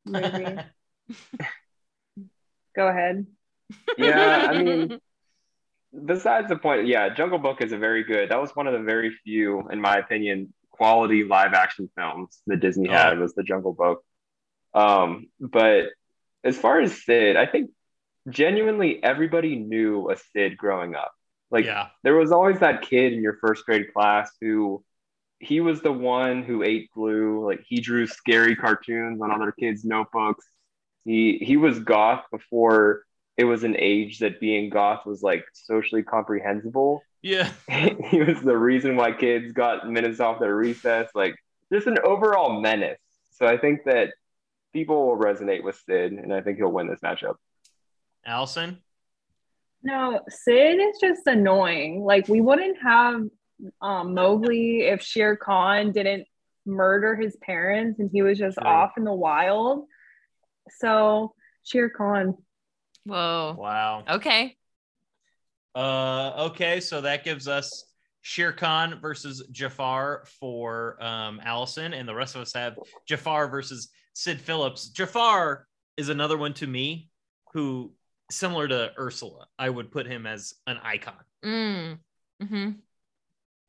[0.05, 0.59] movie.
[2.76, 3.26] Go ahead.
[3.98, 5.00] Yeah, I mean,
[6.07, 8.30] besides the point, yeah, Jungle Book is a very good.
[8.30, 12.61] That was one of the very few, in my opinion, quality live action films that
[12.61, 12.92] Disney Oh.
[12.92, 14.05] had was the Jungle Book.
[14.74, 15.86] Um, but
[16.44, 17.70] as far as Sid, I think
[18.29, 21.12] genuinely everybody knew a Sid growing up.
[21.51, 21.89] Like yeah.
[22.03, 24.83] there was always that kid in your first grade class who
[25.39, 27.45] he was the one who ate glue.
[27.45, 30.47] Like he drew scary cartoons on other kids' notebooks.
[31.05, 33.03] He he was goth before
[33.37, 37.03] it was an age that being goth was like socially comprehensible.
[37.23, 37.51] Yeah.
[38.11, 41.11] he was the reason why kids got minutes off their recess.
[41.14, 41.35] Like
[41.73, 42.99] just an overall menace.
[43.33, 44.11] So I think that
[44.73, 47.35] people will resonate with Sid, and I think he'll win this matchup.
[48.25, 48.79] Allison.
[49.83, 52.03] No, Sid is just annoying.
[52.03, 53.23] Like we wouldn't have
[53.81, 56.27] um, Mowgli if Shere Khan didn't
[56.64, 58.66] murder his parents and he was just True.
[58.66, 59.87] off in the wild.
[60.79, 62.37] So Shere Khan.
[63.05, 63.57] Whoa.
[63.59, 64.05] Wow.
[64.09, 64.57] Okay.
[65.75, 72.14] Uh, okay, so that gives us Shere Khan versus Jafar for um, Allison, and the
[72.14, 74.89] rest of us have Jafar versus Sid Phillips.
[74.91, 75.66] Jafar
[75.97, 77.11] is another one to me
[77.53, 77.93] who,
[78.33, 81.14] similar to Ursula, I would put him as an icon,
[81.45, 81.99] Mm.
[82.43, 82.70] Mm-hmm.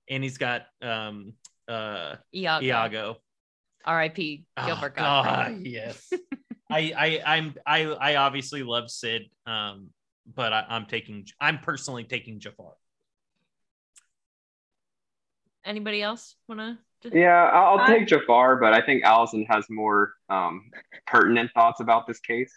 [0.10, 1.34] and he's got um,
[1.68, 2.66] uh, Iago.
[2.66, 3.18] Iago.
[3.86, 4.46] R.I.P.
[4.58, 5.68] Oh, Gilbert God, Gottfried.
[5.68, 6.12] yes.
[6.72, 9.90] I, I, I'm, I, I obviously love Sid, um,
[10.34, 12.72] but I, I'm taking, I'm personally taking Jafar.
[15.66, 16.80] Anybody else wanna?
[17.12, 20.72] Yeah, I'll, I'll take Jafar, but I think Allison has more um,
[21.06, 22.54] pertinent thoughts about this case.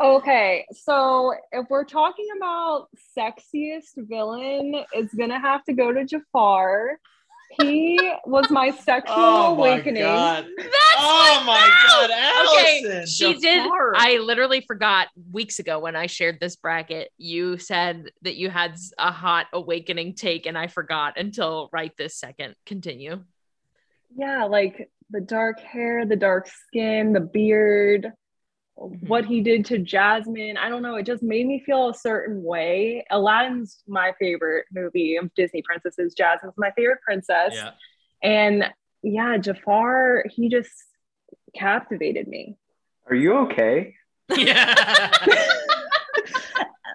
[0.00, 2.88] Okay, so if we're talking about
[3.18, 6.98] sexiest villain, it's gonna have to go to Jafar.
[7.60, 10.02] He was my oh sexual oh my awakening.
[10.02, 10.46] god!
[10.56, 13.06] That's Oh my god, Okay, Allison!
[13.06, 13.64] she did.
[13.64, 13.92] Jafar.
[13.96, 17.10] I literally forgot weeks ago when I shared this bracket.
[17.18, 22.16] You said that you had a hot awakening take, and I forgot until right this
[22.16, 22.54] second.
[22.64, 23.22] Continue.
[24.16, 28.12] Yeah, like the dark hair, the dark skin, the beard,
[28.80, 29.08] Mm-hmm.
[29.08, 30.56] what he did to Jasmine.
[30.56, 30.94] I don't know.
[30.96, 33.04] It just made me feel a certain way.
[33.10, 36.14] Aladdin's my favorite movie of Disney princesses.
[36.14, 37.52] Jasmine's my favorite princess.
[37.52, 37.72] Yeah.
[38.22, 38.64] And
[39.02, 40.72] yeah, Jafar, he just
[41.54, 42.56] captivated me.
[43.10, 43.96] Are you okay?
[44.34, 45.14] Yeah.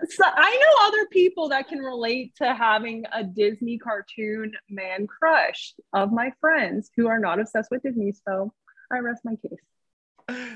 [0.09, 5.73] So I know other people that can relate to having a Disney cartoon man crush
[5.93, 8.13] of my friends who are not obsessed with Disney.
[8.27, 8.53] So
[8.91, 9.59] I rest my case.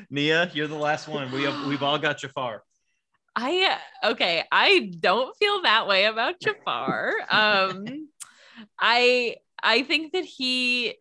[0.09, 1.31] Nia, you're the last one.
[1.31, 2.63] We have, we've all got Jafar.
[3.35, 4.43] I okay.
[4.51, 7.13] I don't feel that way about Jafar.
[7.29, 8.09] um,
[8.79, 10.95] I I think that he.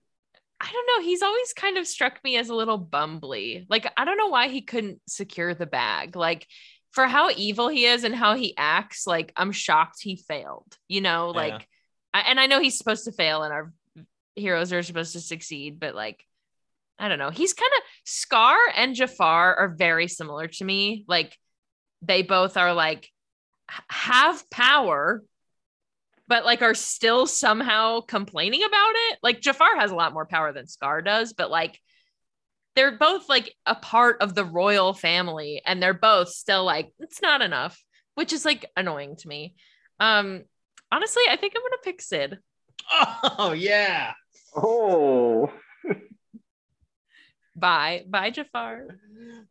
[0.60, 1.08] I don't know.
[1.08, 3.64] He's always kind of struck me as a little bumbly.
[3.68, 6.16] Like I don't know why he couldn't secure the bag.
[6.16, 6.46] Like
[6.92, 10.76] for how evil he is and how he acts, like I'm shocked he failed.
[10.88, 11.58] You know, like, Yeah.
[12.14, 13.72] I, and I know he's supposed to fail and our
[14.34, 16.24] heroes are supposed to succeed, but like,
[16.98, 17.30] I don't know.
[17.30, 21.04] He's kind of Scar and Jafar are very similar to me.
[21.06, 21.36] Like,
[22.02, 23.08] they both are like
[23.88, 25.22] have power,
[26.26, 29.18] but like are still somehow complaining about it.
[29.22, 31.78] Like Jafar has a lot more power than Scar does, but like
[32.74, 37.22] they're both like a part of the royal family and they're both still like it's
[37.22, 37.82] not enough,
[38.14, 39.54] which is like annoying to me.
[40.00, 40.44] Um
[40.92, 42.38] honestly, I think I'm going to pick Sid.
[42.90, 44.12] Oh yeah.
[44.56, 45.52] Oh,
[47.58, 48.04] Bye.
[48.08, 48.86] Bye Jafar.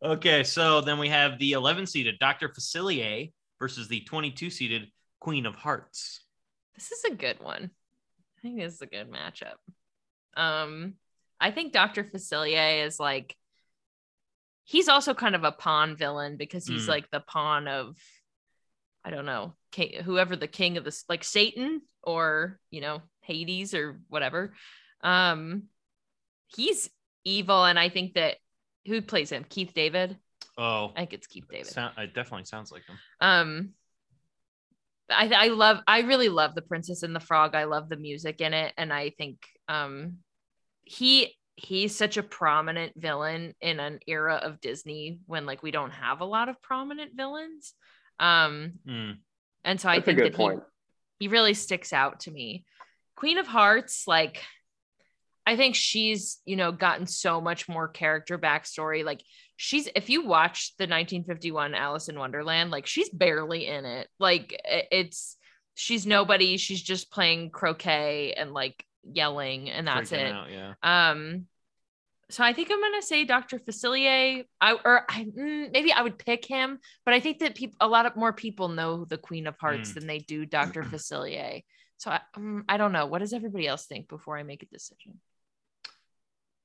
[0.02, 2.48] Okay, so then we have the 11 seated Dr.
[2.48, 4.88] Facilier versus the 22 seated
[5.20, 6.24] Queen of Hearts.
[6.74, 7.70] This is a good one.
[8.38, 9.56] I think this is a good matchup.
[10.36, 10.94] Um,
[11.40, 12.04] I think Dr.
[12.04, 13.36] Facilier is like
[14.64, 16.88] he's also kind of a pawn villain because he's Mm.
[16.88, 17.96] like the pawn of
[19.04, 23.74] I don't know, king, whoever the king of this like Satan or you know Hades
[23.74, 24.54] or whatever.
[25.02, 25.64] Um,
[26.46, 26.90] he's
[27.28, 28.36] evil, and I think that
[28.86, 29.44] who plays him?
[29.48, 30.16] Keith David.
[30.56, 31.66] Oh, I think it's Keith David.
[31.66, 32.98] sound, it definitely sounds like him.
[33.20, 33.70] Um,
[35.10, 37.54] I I love I really love the Princess and the Frog.
[37.54, 40.18] I love the music in it, and I think um
[40.84, 45.90] he he's such a prominent villain in an era of Disney when like we don't
[45.90, 47.74] have a lot of prominent villains.
[48.20, 49.18] Um, Mm.
[49.64, 50.60] and so I That's a think good that point.
[51.18, 52.64] he he really sticks out to me.
[53.16, 54.42] Queen of Hearts, like
[55.48, 59.04] I think she's you know gotten so much more character backstory.
[59.04, 59.22] Like
[59.56, 64.08] she's if you watch the 1951 Alice in Wonderland, like she's barely in it.
[64.18, 65.36] Like it's
[65.74, 66.56] she's nobody.
[66.58, 70.32] She's just playing croquet and like yelling, and that's Freaking it.
[70.32, 70.74] out, yeah.
[70.82, 71.46] Um,
[72.30, 73.58] so I think I'm gonna say Dr.
[73.58, 74.44] Facilier.
[74.60, 77.88] I or I, mm, maybe I would pick him, but I think that people, a
[77.88, 79.94] lot of more people know the Queen of Hearts Mm.
[79.94, 80.82] than they do Dr.
[80.92, 81.62] Facilier.
[81.96, 83.06] So I, um, I don't know.
[83.06, 85.18] What does everybody else think before I make a decision?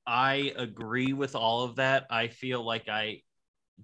[0.06, 2.06] I agree with all of that.
[2.10, 3.22] I feel like I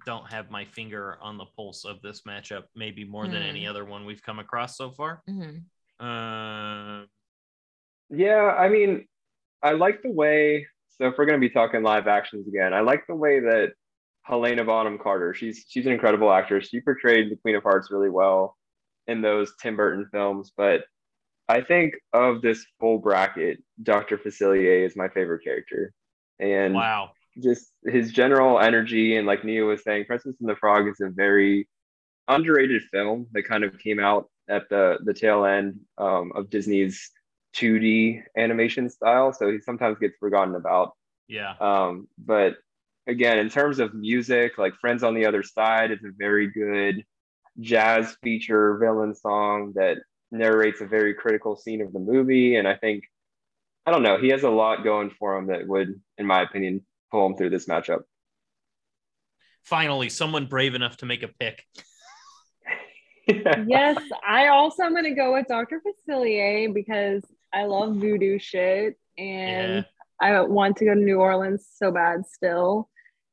[0.07, 3.71] don't have my finger on the pulse of this matchup, maybe more than any Hmm.
[3.71, 5.23] other one we've come across so far.
[5.29, 5.65] Mhm.
[5.99, 7.07] Uh,
[8.13, 9.07] Yeah, I mean,
[9.63, 10.67] I like the way.
[10.89, 13.73] So if we're going to be talking live actions again, I like the way that
[14.23, 15.33] Helena Bonham Carter.
[15.33, 16.69] She's she's an incredible actress.
[16.69, 18.59] She portrayed the Queen of Hearts really well
[19.07, 20.53] in those Tim Burton films.
[20.57, 20.85] But
[21.49, 24.19] I think of this full bracket, Dr.
[24.19, 25.93] Facilier is my favorite character,
[26.41, 27.11] and wow.
[27.39, 31.09] just his general energy and like Nia was saying, Princess and the Frog is a
[31.09, 31.69] very
[32.29, 37.11] underrated film that kind of came out at the the tail end um, of Disney's
[37.57, 40.95] 2D animation style, so he sometimes gets forgotten about.
[41.29, 41.55] Yeah.
[41.61, 42.57] Um, but
[43.07, 47.05] again, in terms of music, like Friends on the Other Side is a very good
[47.61, 49.99] jazz feature villain song that
[50.31, 53.05] narrates a very critical scene of the movie, and I think
[53.91, 56.87] I don't know, he has a lot going for him that would, in my opinion,
[57.11, 58.03] pull him through this matchup.
[59.65, 61.65] Finally, someone brave enough to make a pick.
[63.67, 65.81] yes, I also am gonna go with Dr.
[65.85, 69.83] Facilier because I love voodoo shit and Yeah.
[70.21, 72.89] I want to go to New Orleans so bad still.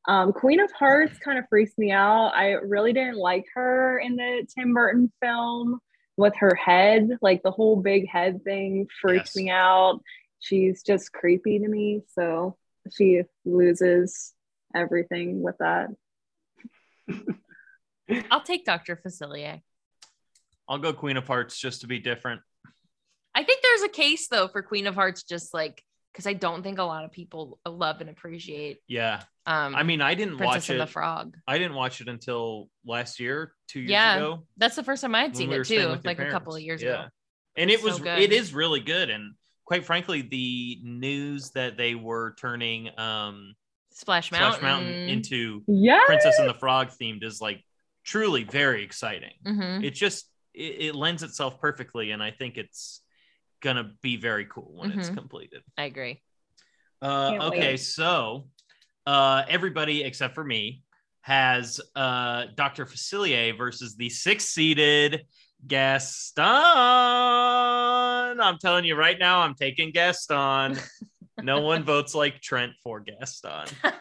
[0.07, 2.29] Um, Queen of Hearts kind of freaks me out.
[2.33, 5.79] I really didn't like her in the Tim Burton film
[6.15, 9.43] with her head, like the whole big head thing freaks Yes.
[9.43, 10.01] me out.
[10.39, 12.03] She's just creepy to me.
[12.13, 12.57] So
[12.95, 14.33] she loses
[14.75, 15.89] everything with that.
[18.31, 18.95] I'll take Dr.
[19.05, 19.61] Facilier.
[20.69, 22.41] I'll go Queen of Hearts just to be different.
[23.33, 26.63] I think there's a case though for Queen of Hearts, just like because I don't
[26.63, 28.77] think a lot of people love and appreciate.
[28.87, 29.21] Yeah.
[29.45, 30.85] Um, I mean, I didn't Princess watch and it.
[30.85, 31.37] the Frog.
[31.47, 34.43] I didn't watch it until last year, two years Yeah, ago.
[34.57, 36.53] That's the first time I had seen we it too, with your like a couple
[36.55, 36.65] of parents.
[36.65, 37.01] years Yeah.
[37.01, 37.09] ago.
[37.55, 38.19] and it was good.
[38.19, 39.35] it is really good and
[39.67, 43.53] quite frankly the news that they were turning um
[43.91, 44.51] Splash Mountain.
[44.53, 45.99] Splash Mountain into Yeah.
[46.05, 47.61] Princess and the Frog themed is like
[48.05, 49.33] truly very exciting.
[49.45, 49.83] Mhm.
[49.83, 53.01] It just it, it lends itself perfectly and I think it's
[53.59, 55.15] gonna be very cool when it's Mhm.
[55.15, 55.63] completed.
[55.77, 56.21] I agree.
[57.01, 57.77] Uh, okay, wait.
[57.77, 58.47] so
[59.05, 60.83] uh, everybody except for me
[61.21, 62.85] has uh, Dr.
[62.85, 65.25] Facilier versus the six seated
[65.65, 66.45] Gaston.
[68.41, 70.77] I'm telling you right now, I'm taking Gaston.
[71.41, 73.67] no one votes like Trent for Gaston.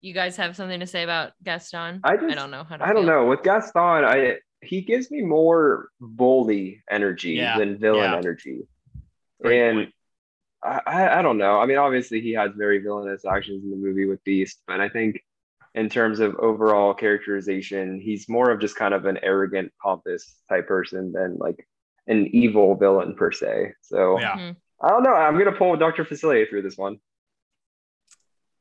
[0.00, 2.00] you guys have something to say about Gaston?
[2.04, 2.84] I just- don't know how to.
[2.84, 3.12] I don't feel.
[3.12, 3.26] know.
[3.26, 8.16] With Gaston, I he gives me more bully energy Yeah, than villain yeah.
[8.18, 8.60] energy.
[9.42, 9.94] Great and point.
[10.64, 11.58] I, I, I don't know.
[11.58, 14.88] I mean, obviously he has very villainous actions in the movie with Beast, but I
[14.88, 15.20] think
[15.74, 20.66] in terms of overall characterization, he's more of just kind of an arrogant, pompous type
[20.68, 21.66] person than like
[22.06, 23.72] an evil villain per se.
[23.80, 24.36] So Yeah.
[24.36, 24.56] Mhm.
[24.80, 25.14] I don't know.
[25.14, 26.04] I'm gonna pull Dr.
[26.04, 26.98] Facilier through this one.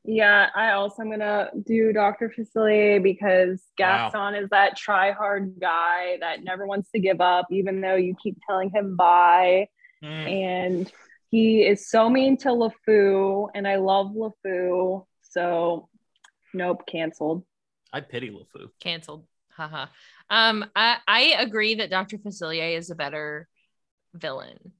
[0.04, 2.30] Yeah, I also am gonna do Dr.
[2.30, 4.10] Facilier because Wow.
[4.12, 8.16] Gaston is that try hard guy that never wants to give up, even though you
[8.22, 9.68] keep telling him bye.
[10.04, 10.94] Mm, And
[11.30, 15.06] he is so mean to LeFou, and I love LeFou.
[15.22, 15.88] So,
[16.54, 17.44] nope, canceled.
[17.94, 18.70] I pity LeFou.
[18.80, 19.26] Canceled.
[19.52, 19.88] Haha.
[20.30, 22.18] Um, I I agree that Dr.
[22.18, 23.48] Facilier is a better
[24.14, 24.72] villain,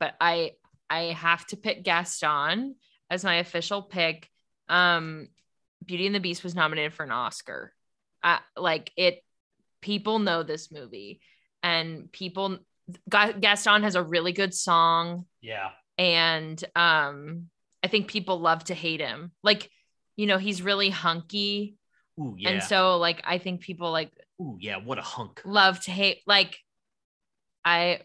[0.00, 0.52] but I
[0.88, 2.76] I have to pick Gaston
[3.10, 4.28] as my official pick.
[4.68, 5.28] Um,
[5.84, 7.74] Beauty and the Beast was nominated for an Oscar.
[8.22, 9.22] I, like it,
[9.82, 11.20] people know this movie,
[11.62, 12.58] and people.
[13.08, 15.70] Gaston has a really good song Yeah.
[15.96, 17.46] and um
[17.82, 19.70] i think people love to hate him like
[20.16, 21.76] you know he's really hunky
[22.20, 22.50] Ooh, yeah.
[22.50, 24.10] and so like i think people like
[24.40, 24.78] Ooh, yeah.
[24.78, 25.42] What a hunk.
[25.44, 26.58] love to hate like
[27.64, 28.00] i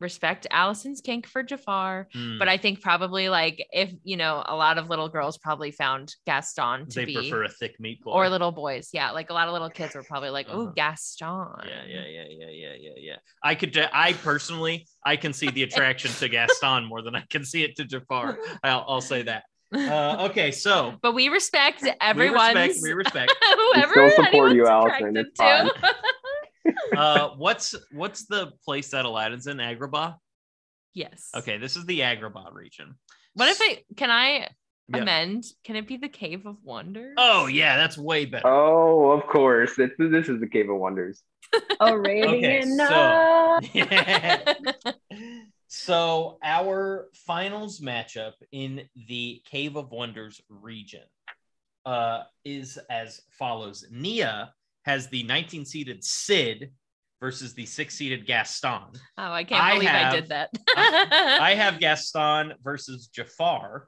[0.00, 4.56] respect Allison's kink for Jafar, Mm, but I think probably like if you know, a
[4.56, 8.12] lot of little girls probably found Gaston to they be prefer a thick meat boy.
[8.12, 8.88] or little boys.
[8.94, 10.72] Yeah, like a lot of little kids were probably like, "Oh, Uh-huh.
[10.74, 11.28] Gaston."
[11.66, 13.16] Yeah, yeah, yeah, yeah, yeah, yeah, yeah.
[13.44, 17.44] I could, I personally, I can see the attraction to Gaston more than I can
[17.44, 18.38] see it to Jafar.
[18.64, 19.42] I'll, I'll say that.
[19.72, 22.54] Uh, okay, so But we respect everyone.
[22.54, 23.34] we respect, we respect.
[23.74, 25.70] whoever still support you, anyone's Allison, it's fine.
[26.96, 29.56] Uh, what's what's the place that Aladdin's in?
[29.58, 30.16] Agrabah.
[30.92, 31.30] yes.
[31.34, 32.94] Okay, this is the Agrabah region.
[33.34, 33.84] What if it?
[33.96, 34.48] Can I
[34.88, 34.98] Yeah.
[35.02, 35.44] amend?
[35.64, 37.14] Can it be the Cave of Wonders?
[37.16, 38.46] Oh yeah, that's way better.
[38.46, 39.78] Oh, of course.
[39.78, 41.22] It's, this is the Cave of Wonders.
[41.80, 43.68] Arabian Okay, so- Nights.
[43.74, 44.54] Yeah.
[45.72, 51.04] So our finals matchup in the Cave of Wonders region
[51.86, 54.52] uh, is as follows: Nia
[54.84, 56.72] has the 19-seeded Sid
[57.20, 58.90] versus the six-seeded Gaston.
[59.16, 60.50] Oh, I can't I believe have- I did that.
[61.40, 63.86] I have Gaston versus Jafar.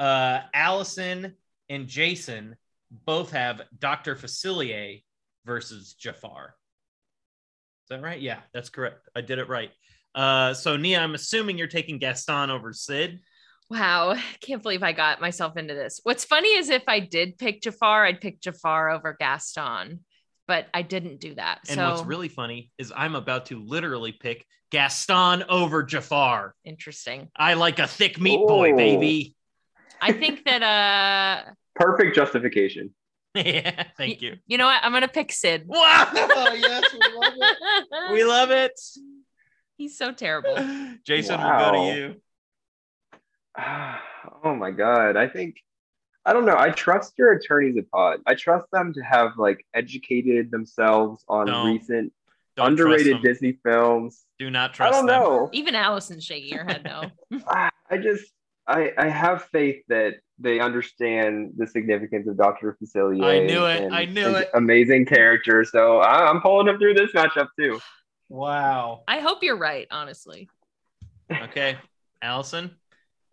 [0.00, 1.36] Uh, Allison
[1.68, 2.56] and Jason
[2.90, 4.16] both have Dr.
[4.16, 5.04] Facilier
[5.44, 6.56] versus Jafar.
[7.84, 8.20] Is that right?
[8.20, 9.08] Yeah, that's correct.
[9.14, 9.70] I did it right.
[10.14, 13.20] Uh, so Nia, I'm assuming you're taking Gaston over Sid.
[13.70, 16.00] wow, can't believe I got myself into this.
[16.02, 20.00] What's funny is if I did pick Jafar, I'd pick Jafar over Gaston,
[20.46, 21.60] but I didn't do that.
[21.68, 26.54] And so what's really funny is I'm about to literally pick Gaston over Jafar.
[26.64, 27.28] interesting.
[27.36, 28.76] I like a thick meat boy, Oh.
[28.76, 29.34] baby.
[30.02, 32.92] I think that uh, Perfect justification.
[33.34, 34.36] yeah, thank you.
[34.46, 34.82] you know what?
[34.82, 35.64] I'm gonna pick Sid.
[35.66, 36.10] Wow!
[36.12, 38.12] yes, we love it.
[38.12, 38.78] We love it.
[39.82, 40.54] He's so terrible.
[41.04, 42.14] Jason, we'll go to you.
[44.44, 45.16] oh my god.
[45.16, 45.56] I think
[46.24, 46.56] I don't know.
[46.56, 48.20] I trust your attorneys at Pod.
[48.24, 52.12] I trust them to have like educated themselves on No, recent
[52.56, 53.22] Don't underrated.
[53.24, 54.22] Disney films.
[54.38, 54.94] Do not trust.
[54.94, 55.20] I don't them.
[55.20, 55.50] know.
[55.52, 57.40] Even Allison's shaking her head no.
[57.48, 58.30] I just
[58.68, 62.78] I I have faith that they understand the significance of Dr.
[62.80, 63.24] Facilier.
[63.24, 63.82] I knew it.
[63.82, 64.48] and I knew it.
[64.54, 65.64] Amazing character.
[65.64, 67.80] So I, I'm pulling him through this matchup too.
[68.32, 69.02] Wow.
[69.06, 70.48] I hope you're right, honestly.
[71.30, 71.76] Okay,
[72.22, 72.70] Allison,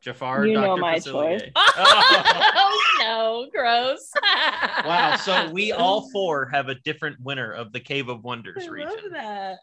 [0.02, 0.68] Jafar, You Dr.
[0.68, 1.40] know my Facilier.
[1.40, 1.52] choice.
[1.56, 2.96] Oh.
[3.00, 4.12] no, gross.
[4.86, 5.16] wow.
[5.16, 8.90] So we all four have a different winner of the Cave of Wonders I region.
[8.92, 9.58] love that.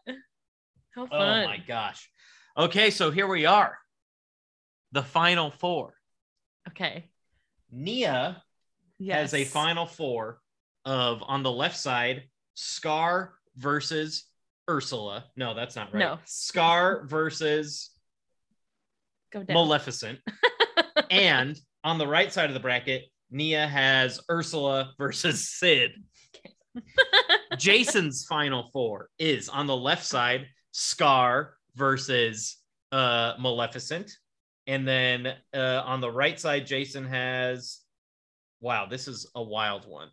[0.95, 1.43] How fun.
[1.45, 2.09] Oh my gosh.
[2.57, 3.77] Okay, so here we are.
[4.93, 5.93] The final four.
[6.69, 7.11] Okay.
[7.71, 8.41] Nia
[8.97, 9.31] Yes.
[9.31, 10.39] has a final four
[10.83, 12.23] of on the left side,
[12.55, 14.23] Scar versus
[14.69, 15.25] Ursula.
[15.35, 15.99] No, that's not right.
[15.99, 16.19] No.
[16.25, 17.91] Scar versus
[19.31, 19.53] Go down.
[19.53, 20.19] Maleficent.
[21.11, 25.91] and on the right side of the bracket, Nia has Ursula versus Sid.
[27.57, 32.57] Jason's final four is on the left side, Scar versus
[32.91, 34.11] uh Maleficent.
[34.65, 37.79] And then uh on the right side, Jason has
[38.59, 40.09] wow, this is a wild one.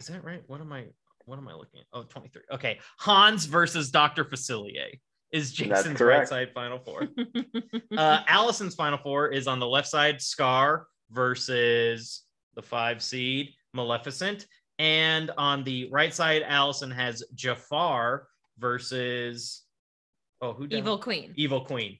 [0.00, 0.42] Is that right?
[0.46, 0.86] What am I
[1.26, 1.86] what am I looking at?
[1.92, 2.42] Oh, 23.
[2.52, 2.78] Okay.
[2.98, 4.24] Hans versus Dr.
[4.24, 4.88] Facilier
[5.32, 7.08] is Jason's right side final four.
[7.96, 12.22] Uh, Allison's final four is on the left side, Scar versus
[12.56, 14.46] the five seed Maleficent,
[14.78, 18.26] and on the right side, Allison has Jafar
[18.58, 19.62] versus
[20.40, 21.32] oh who does- Evil Queen.
[21.36, 21.98] Evil Queen.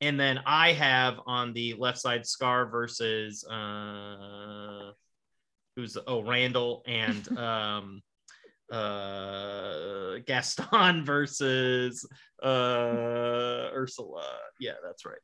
[0.00, 4.90] And then I have on the left side Scar versus uh
[5.76, 8.02] who's oh Randall and um
[8.70, 12.06] uh Gaston versus
[12.42, 14.24] uh Ursula.
[14.60, 15.18] Yeah, that's right.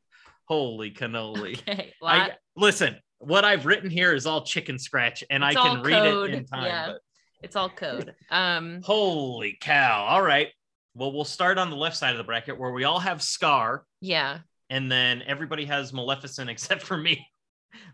[0.47, 1.61] Holy cannoli.
[1.69, 1.93] Okay.
[2.03, 6.05] I, listen, what I've written here is all chicken scratch and It's I can read
[6.05, 6.65] it in time.
[6.65, 6.87] yeah.
[6.89, 7.01] But
[7.43, 8.15] it's all code.
[8.31, 10.07] Um holy cow.
[10.09, 10.49] All right.
[10.95, 13.85] Well, we'll start on the left side of the bracket where we all have Scar
[14.01, 14.39] yeah.
[14.69, 17.25] and then everybody has Maleficent except for me.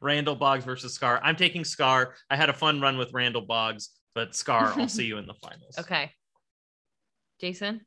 [0.01, 1.21] Randall Boggs versus Scar.
[1.23, 2.15] I'm taking Scar.
[2.31, 5.35] I had a fun run with Randall Boggs, but Scar, I'll see you in the
[5.35, 5.77] finals.
[5.79, 6.11] Okay.
[7.41, 7.81] Jason?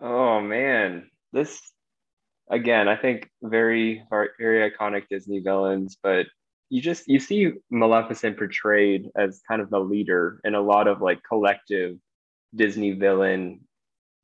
[0.00, 1.60] Oh man, this
[2.50, 6.26] again, I think very very iconic Disney villains, but
[6.70, 11.00] you just you see Maleficent portrayed as kind of the leader in a lot of
[11.00, 11.98] like collective
[12.54, 13.60] Disney villain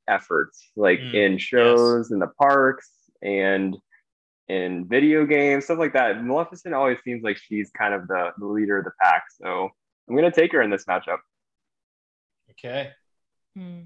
[0.07, 2.89] efforts, like Mm, in shows, in the parks,
[3.21, 3.77] and
[4.49, 6.23] in video games, stuff like that.
[6.23, 9.23] Maleficent always seems like she's kind of the, the leader of the pack.
[9.41, 9.69] So
[10.09, 11.19] I'm gonna take her in this matchup.
[12.51, 12.89] Okay.
[13.55, 13.81] Hmm.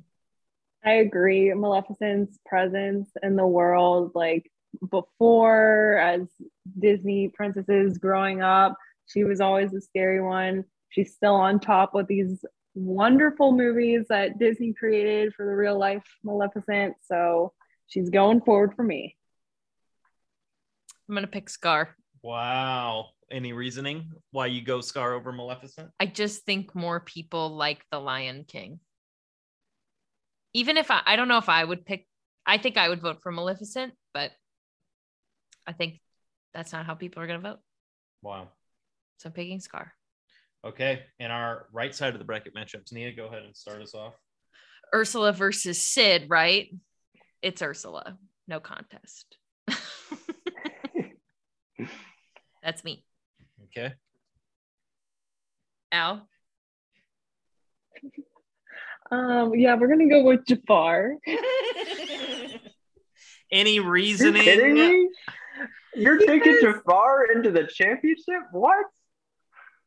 [0.86, 1.53] I agree.
[1.53, 4.49] Maleficent's presence in the world, like
[4.89, 6.28] before, as
[6.80, 10.64] Disney princesses growing up, she was always the scary one.
[10.89, 12.43] She's still on top with these
[12.76, 16.95] wonderful movies that Disney created for the real life Maleficent.
[17.01, 17.53] So
[17.88, 19.16] she's going forward for me.
[21.08, 21.95] I'm gonna pick Scar.
[22.22, 23.10] Wow.
[23.32, 25.89] Any reasoning why you go Scar over Maleficent?
[25.99, 28.80] I just think more people like the Lion King.
[30.54, 32.08] Even if I, I don't know if I would pick,
[32.45, 34.32] I think I would vote for Maleficent, but
[35.66, 35.99] I think
[36.54, 37.60] that's not how people are gonna vote.
[38.22, 38.49] Wow.
[39.18, 39.93] So I'm picking Scar.
[40.66, 41.04] Okay.
[41.20, 42.93] And our right side of the bracket matchups.
[42.93, 44.14] Nia, go ahead and start us off.
[44.93, 46.70] Ursula versus Sid, right?
[47.41, 48.18] It's Ursula.
[48.47, 49.38] No contest.
[52.64, 53.03] That's me.
[53.66, 53.93] Okay.
[55.91, 56.28] Al.
[59.11, 61.18] Um, yeah, we're gonna go with Jafar.
[63.51, 64.41] Any You reasoning?
[64.41, 65.09] kidding me?
[65.95, 68.41] You're taking Jafar into the championship?
[68.51, 68.86] What?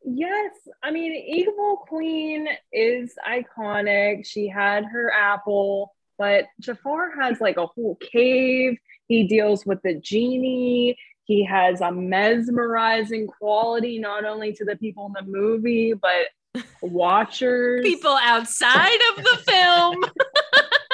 [0.05, 0.53] Yes,
[0.85, 4.25] I mean, Evil Queen is iconic.
[4.25, 8.79] She had her apple, but Jafar has like a whole cave.
[9.09, 10.97] He deals with the genie.
[11.27, 16.29] He has a mesmerizing quality, not only to the people in the movie, but
[16.83, 17.83] watchers.
[17.85, 20.05] People outside of the film.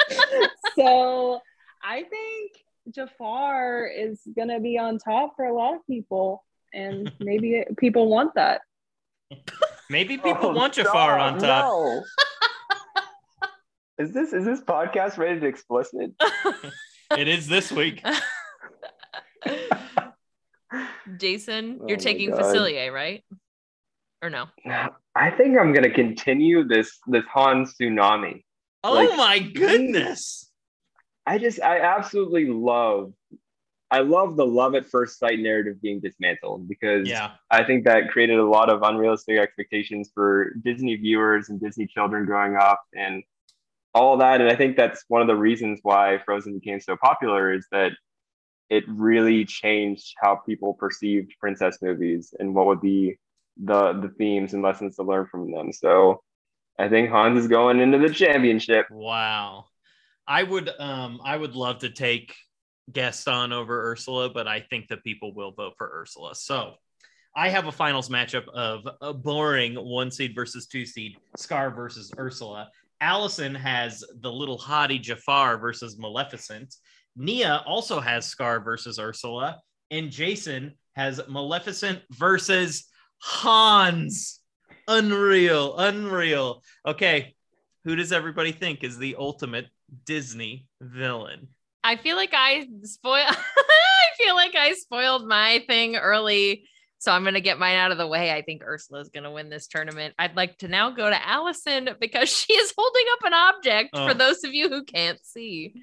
[0.75, 1.39] so
[1.83, 2.51] I think
[2.93, 8.33] Jafar is gonna be on top for a lot of people, and maybe people want
[8.35, 8.61] that.
[9.89, 11.65] Maybe people Oh, want Jafar stop, on top.
[11.65, 12.03] No.
[13.99, 16.11] is this is this podcast rated explicit?
[17.15, 18.03] It is this week.
[21.17, 22.41] Jason, Oh you're my taking God.
[22.41, 23.23] Facilier, right?
[24.21, 24.47] Or no?
[25.15, 28.43] I think I'm gonna continue this this Hans tsunami.
[28.83, 30.49] Oh Like- my goodness.
[31.25, 33.13] I just I absolutely love
[33.91, 37.31] I love the love at first sight narrative being dismantled because Yeah.
[37.51, 42.25] I think that created a lot of unrealistic expectations for Disney viewers and Disney children
[42.25, 43.21] growing up and
[43.93, 44.41] all that.
[44.41, 47.91] And I think that's one of the reasons why Frozen became so popular is that
[48.69, 53.17] it really changed how people perceived princess movies and what would be
[53.61, 55.71] the the themes and lessons to learn from them.
[55.71, 56.21] So
[56.79, 58.87] I think Hans is going into the championship.
[58.89, 59.65] Wow.
[60.27, 62.33] I would um I would love to take
[62.91, 66.35] Gaston over Ursula, but I think that people will vote for Ursula.
[66.35, 66.73] So
[67.35, 72.11] I have a finals matchup of a boring one seed versus two seed, Scar versus
[72.17, 72.69] Ursula.
[73.01, 76.75] Allison has the little hottie Jafar versus Maleficent.
[77.15, 79.59] Nia also has Scar versus Ursula,
[79.91, 82.85] and Jason has Maleficent versus
[83.21, 84.39] Hans.
[84.87, 86.61] Unreal, unreal.
[86.85, 87.35] Okay,
[87.85, 89.67] who does everybody think is the ultimate
[90.05, 91.47] Disney villain?
[91.83, 93.35] I feel like I spoil I
[94.17, 96.65] feel like I spoiled my thing early.
[96.99, 98.31] So I'm gonna get mine out of the way.
[98.31, 100.13] I think Ursula is gonna win this tournament.
[100.17, 104.07] I'd like to now go to Allison because she is holding up an object Oh.
[104.07, 105.73] for those of you who can't see.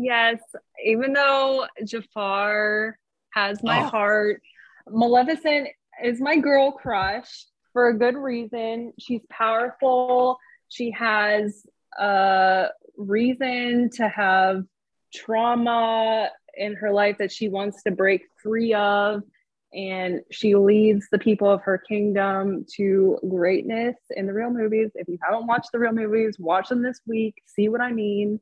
[0.00, 0.40] Yes,
[0.84, 2.96] even though Jafar
[3.30, 3.88] has my Oh.
[3.88, 4.42] heart,
[4.88, 5.68] Maleficent
[6.04, 8.92] is my girl crush for a good reason.
[9.00, 10.38] She's powerful.
[10.68, 11.66] She has
[11.98, 14.64] a reason to have
[15.12, 19.22] trauma in her life that she wants to break free of.
[19.74, 24.92] And she leads the people of her kingdom to greatness in the real movies.
[24.94, 27.42] If you haven't watched the real movies, watch them this week.
[27.46, 28.40] See what I mean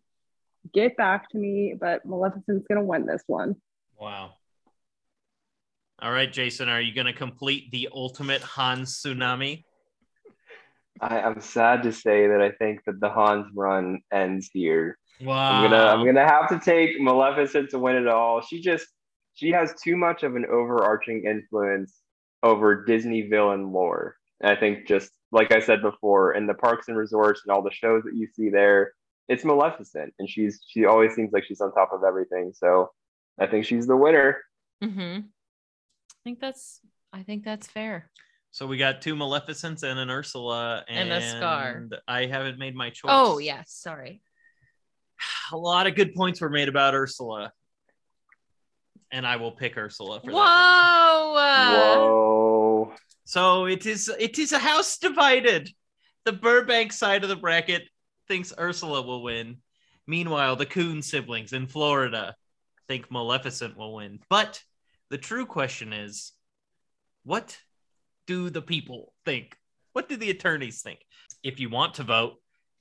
[0.72, 3.56] get back to me, but Maleficent's gonna win this one.
[3.98, 4.32] Wow.
[5.98, 9.64] All right, Jason, are you going to complete the ultimate Hans tsunami?
[11.00, 14.98] I, I'm sad to say that I think that the Hans run ends here.
[15.22, 15.52] Wow.
[15.52, 18.42] I'm gonna I'm gonna have to take Maleficent to win it all.
[18.42, 18.86] She just
[19.34, 21.94] she has too much of an overarching influence
[22.42, 24.16] over Disney villain lore.
[24.40, 27.62] And I think just like I said before, in the parks and resorts and all
[27.62, 28.92] the shows that you see there,
[29.28, 32.52] it's Maleficent, and she's she always seems like she's on top of everything.
[32.54, 32.90] So
[33.38, 34.42] I think she's the winner.
[34.82, 35.20] Mm-hmm.
[35.20, 36.80] I think that's
[37.12, 38.10] I think that's fair.
[38.50, 41.88] So we got two Maleficents and an Ursula And a Scar.
[42.08, 43.10] I haven't made my choice.
[43.12, 44.22] Oh yes, sorry.
[45.52, 47.52] A lot of good points were made about Ursula.
[49.12, 51.34] And I will pick Ursula for Whoa.
[51.36, 51.98] that.
[51.98, 52.92] Whoa.
[53.24, 55.68] So it is it is a house divided.
[56.24, 57.82] The Burbank side of the bracket
[58.28, 59.58] thinks Ursula will win.
[60.06, 62.34] Meanwhile, the Kuhn siblings in Florida
[62.88, 64.20] think Maleficent will win.
[64.28, 64.62] But
[65.10, 66.32] the true question is,
[67.24, 67.58] what
[68.26, 69.56] do the people think?
[69.92, 71.00] What do the attorneys think?
[71.42, 72.34] If you want to vote,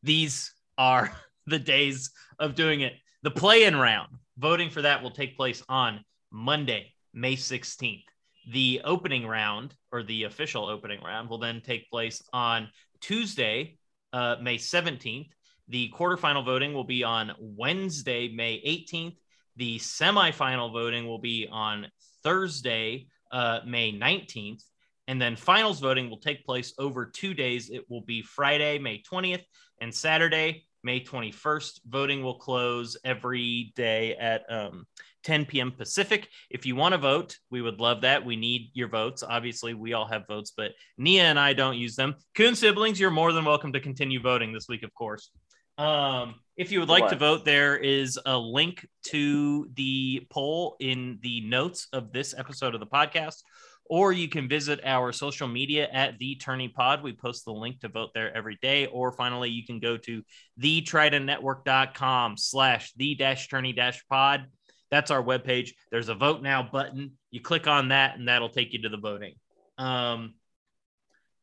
[0.04, 1.12] these are
[1.48, 2.94] the days of doing it.
[3.24, 8.04] The play-in round, voting for that will take place on Monday, May 16th.
[8.52, 12.70] The opening round, or the official opening round, will then take place on
[13.02, 13.78] Tuesday,
[14.16, 15.30] uh, May 17th.
[15.68, 19.18] The quarterfinal voting will be on Wednesday, May 18th.
[19.58, 21.88] The semifinal voting will be on
[22.24, 24.64] Thursday, uh, May 19th.
[25.08, 27.70] And then finals voting will take place over two days.
[27.70, 29.44] It will be Friday, May 20th,
[29.82, 31.80] and Saturday, May 21st.
[31.88, 34.86] Voting will close every day at um,
[35.24, 35.72] 10 p.m.
[35.72, 36.30] Pacific.
[36.52, 38.24] If you want to vote, we would love that.
[38.24, 39.24] We need your votes.
[39.24, 42.14] Obviously, we all have votes, but Nia and I don't use them.
[42.36, 45.32] Kuhn siblings, you're more than welcome to continue voting this week, of course.
[45.80, 51.18] Um, if you would like to vote, there is a link to the poll in
[51.22, 53.42] the notes of this episode of the podcast,
[53.88, 57.04] or you can visit our social media at the Tourney Pod.
[57.04, 58.88] We post the link to vote there every day.
[58.88, 60.24] Or finally, you can go to
[60.60, 64.46] thetridentnetwork.com slash the dash tourney dash pod.
[64.92, 65.72] That's our webpage.
[65.92, 67.14] There's a vote now button.
[67.32, 69.36] You click on that, and that'll take you to the voting.
[69.78, 70.36] Um,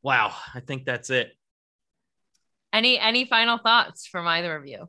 [0.03, 1.33] wow, I think that's it.
[2.73, 4.89] Any any final thoughts from either of you?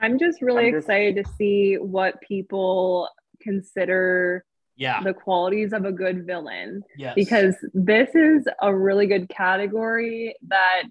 [0.00, 3.08] I'm just really I'm just- excited to see what people
[3.40, 4.44] consider
[4.76, 5.02] Yeah.
[5.02, 6.82] the qualities of a good villain.
[6.96, 7.14] Yes.
[7.14, 10.84] because this is a really good category that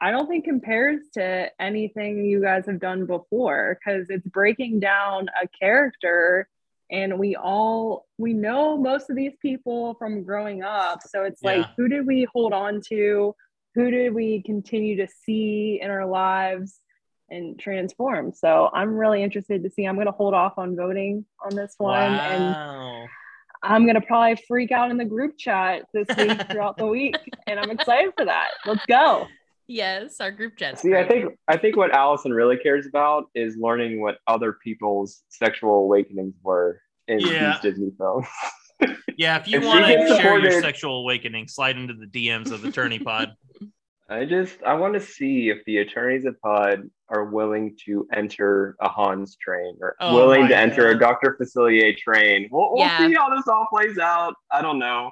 [0.00, 5.26] I don't think compares to anything you guys have done before because it's breaking down
[5.42, 6.48] a character
[6.90, 11.00] and we all we know most of these people from growing up.
[11.06, 13.34] So it's like who did we hold on to?
[13.74, 16.80] Who did we continue to see in our lives
[17.30, 21.24] and transform so i'm really interested to see i'm going to hold off on voting
[21.44, 23.08] on this one and.
[23.60, 27.16] I'm gonna probably freak out in the group chat this week throughout the week,
[27.48, 28.50] and I'm excited for that.
[28.64, 29.26] Let's go.
[29.66, 30.78] Yes, our group chat.
[30.78, 35.24] See, I think I think what Allison really cares about is learning what other people's
[35.28, 37.58] sexual awakenings were in Yeah.
[37.60, 38.26] these Disney films.
[39.16, 42.62] Yeah, if you want to gets share your sexual awakening, slide into the DMs of
[42.62, 43.32] the Tourney Pod.
[44.10, 48.74] I just I want to see if the attorneys at Pod are willing to enter
[48.80, 51.36] a Hans train or Oh willing my to enter a Dr.
[51.40, 52.48] Facilier train.
[52.50, 53.06] We'll, we'll Yeah.
[53.06, 54.34] see how this all plays out.
[54.50, 55.10] I don't know.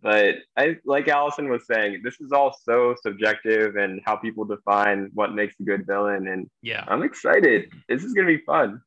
[0.00, 5.10] But I like Allison was saying, this is all so subjective and how people define
[5.12, 6.28] what makes a good villain.
[6.28, 6.84] And Yeah.
[6.88, 7.70] I'm excited.
[7.88, 8.80] This is gonna be fun.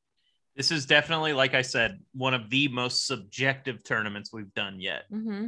[0.56, 5.04] This is definitely, like I said, one of the most subjective tournaments we've done yet.
[5.10, 5.48] hmm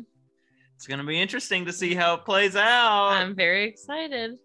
[0.76, 3.10] It's going to be interesting to see how it plays out.
[3.10, 4.38] I'm very excited.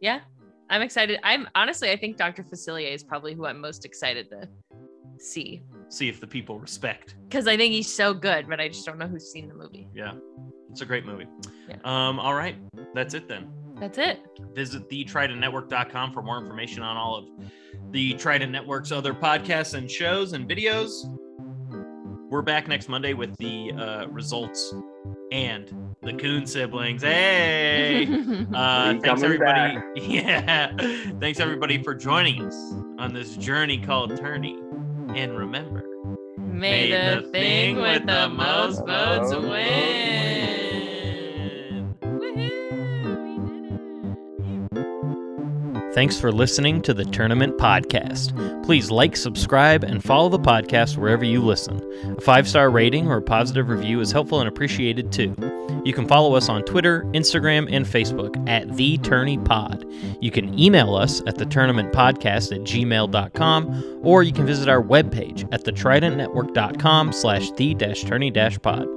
[0.00, 0.20] Yeah,
[0.68, 1.20] I'm excited.
[1.22, 2.42] I'm honestly, I think Dr.
[2.42, 4.48] Facilier is probably who I'm most excited to
[5.18, 7.14] see see if the people respect.
[7.28, 9.88] because I think he's so good, but I just don't know who's seen the movie.
[9.94, 10.14] Yeah.
[10.70, 11.26] It's a great movie.
[11.68, 11.76] Yeah.
[11.84, 12.56] Um, all right.
[12.92, 13.48] That's it then.
[13.78, 14.20] That's it.
[14.54, 17.26] Visit thetridentnetwork.com for more information on all of
[17.92, 20.90] the Trident Network's other podcasts and shows and videos.
[22.28, 24.74] We're back next Monday with the uh, results
[25.30, 27.02] and the Kuhn siblings.
[27.02, 28.06] Hey!
[28.52, 29.78] Uh, thanks coming everybody.
[30.00, 30.76] Yeah.
[31.20, 32.54] Thanks everybody for joining us
[32.98, 34.58] on this journey called Tourney.
[35.14, 35.84] And remember,
[36.36, 40.45] May the thing with the most votes Votes win.
[45.96, 48.62] Thanks for listening to the Tournament Podcast.
[48.66, 51.80] Please like, subscribe, and follow the podcast wherever you listen.
[52.18, 55.34] A five star rating or a positive review is helpful and appreciated too.
[55.86, 59.86] You can follow us on Twitter, Instagram, and Facebook at The Tourney Pod.
[60.20, 64.82] You can email us at the tournament podcast at gmail.com, or you can visit our
[64.82, 68.88] webpage at thetridentnetwork.com slash the dash tourney dash pod.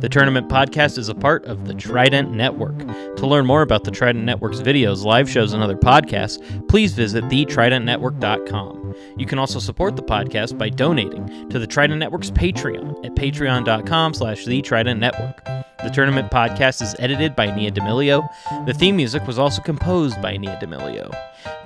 [0.00, 2.78] The Tournament Podcast is a part of the Trident Network.
[3.16, 7.22] To learn more about the Trident Network's videos, live shows, and other podcasts, please visit
[7.26, 8.94] thetridentnetwork.com.
[9.16, 14.14] You can also support the podcast by donating to the Trident Network's Patreon at patreon.com
[14.14, 15.63] slash the Trident Network.
[15.84, 18.26] The Tournament Podcast is edited by Nia D'Amelio.
[18.64, 21.14] The theme music was also composed by Nia D'Amelio.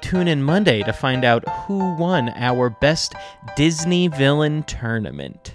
[0.01, 3.15] Tune in Monday to find out who won our Best
[3.55, 5.55] Disney Villain Tournament.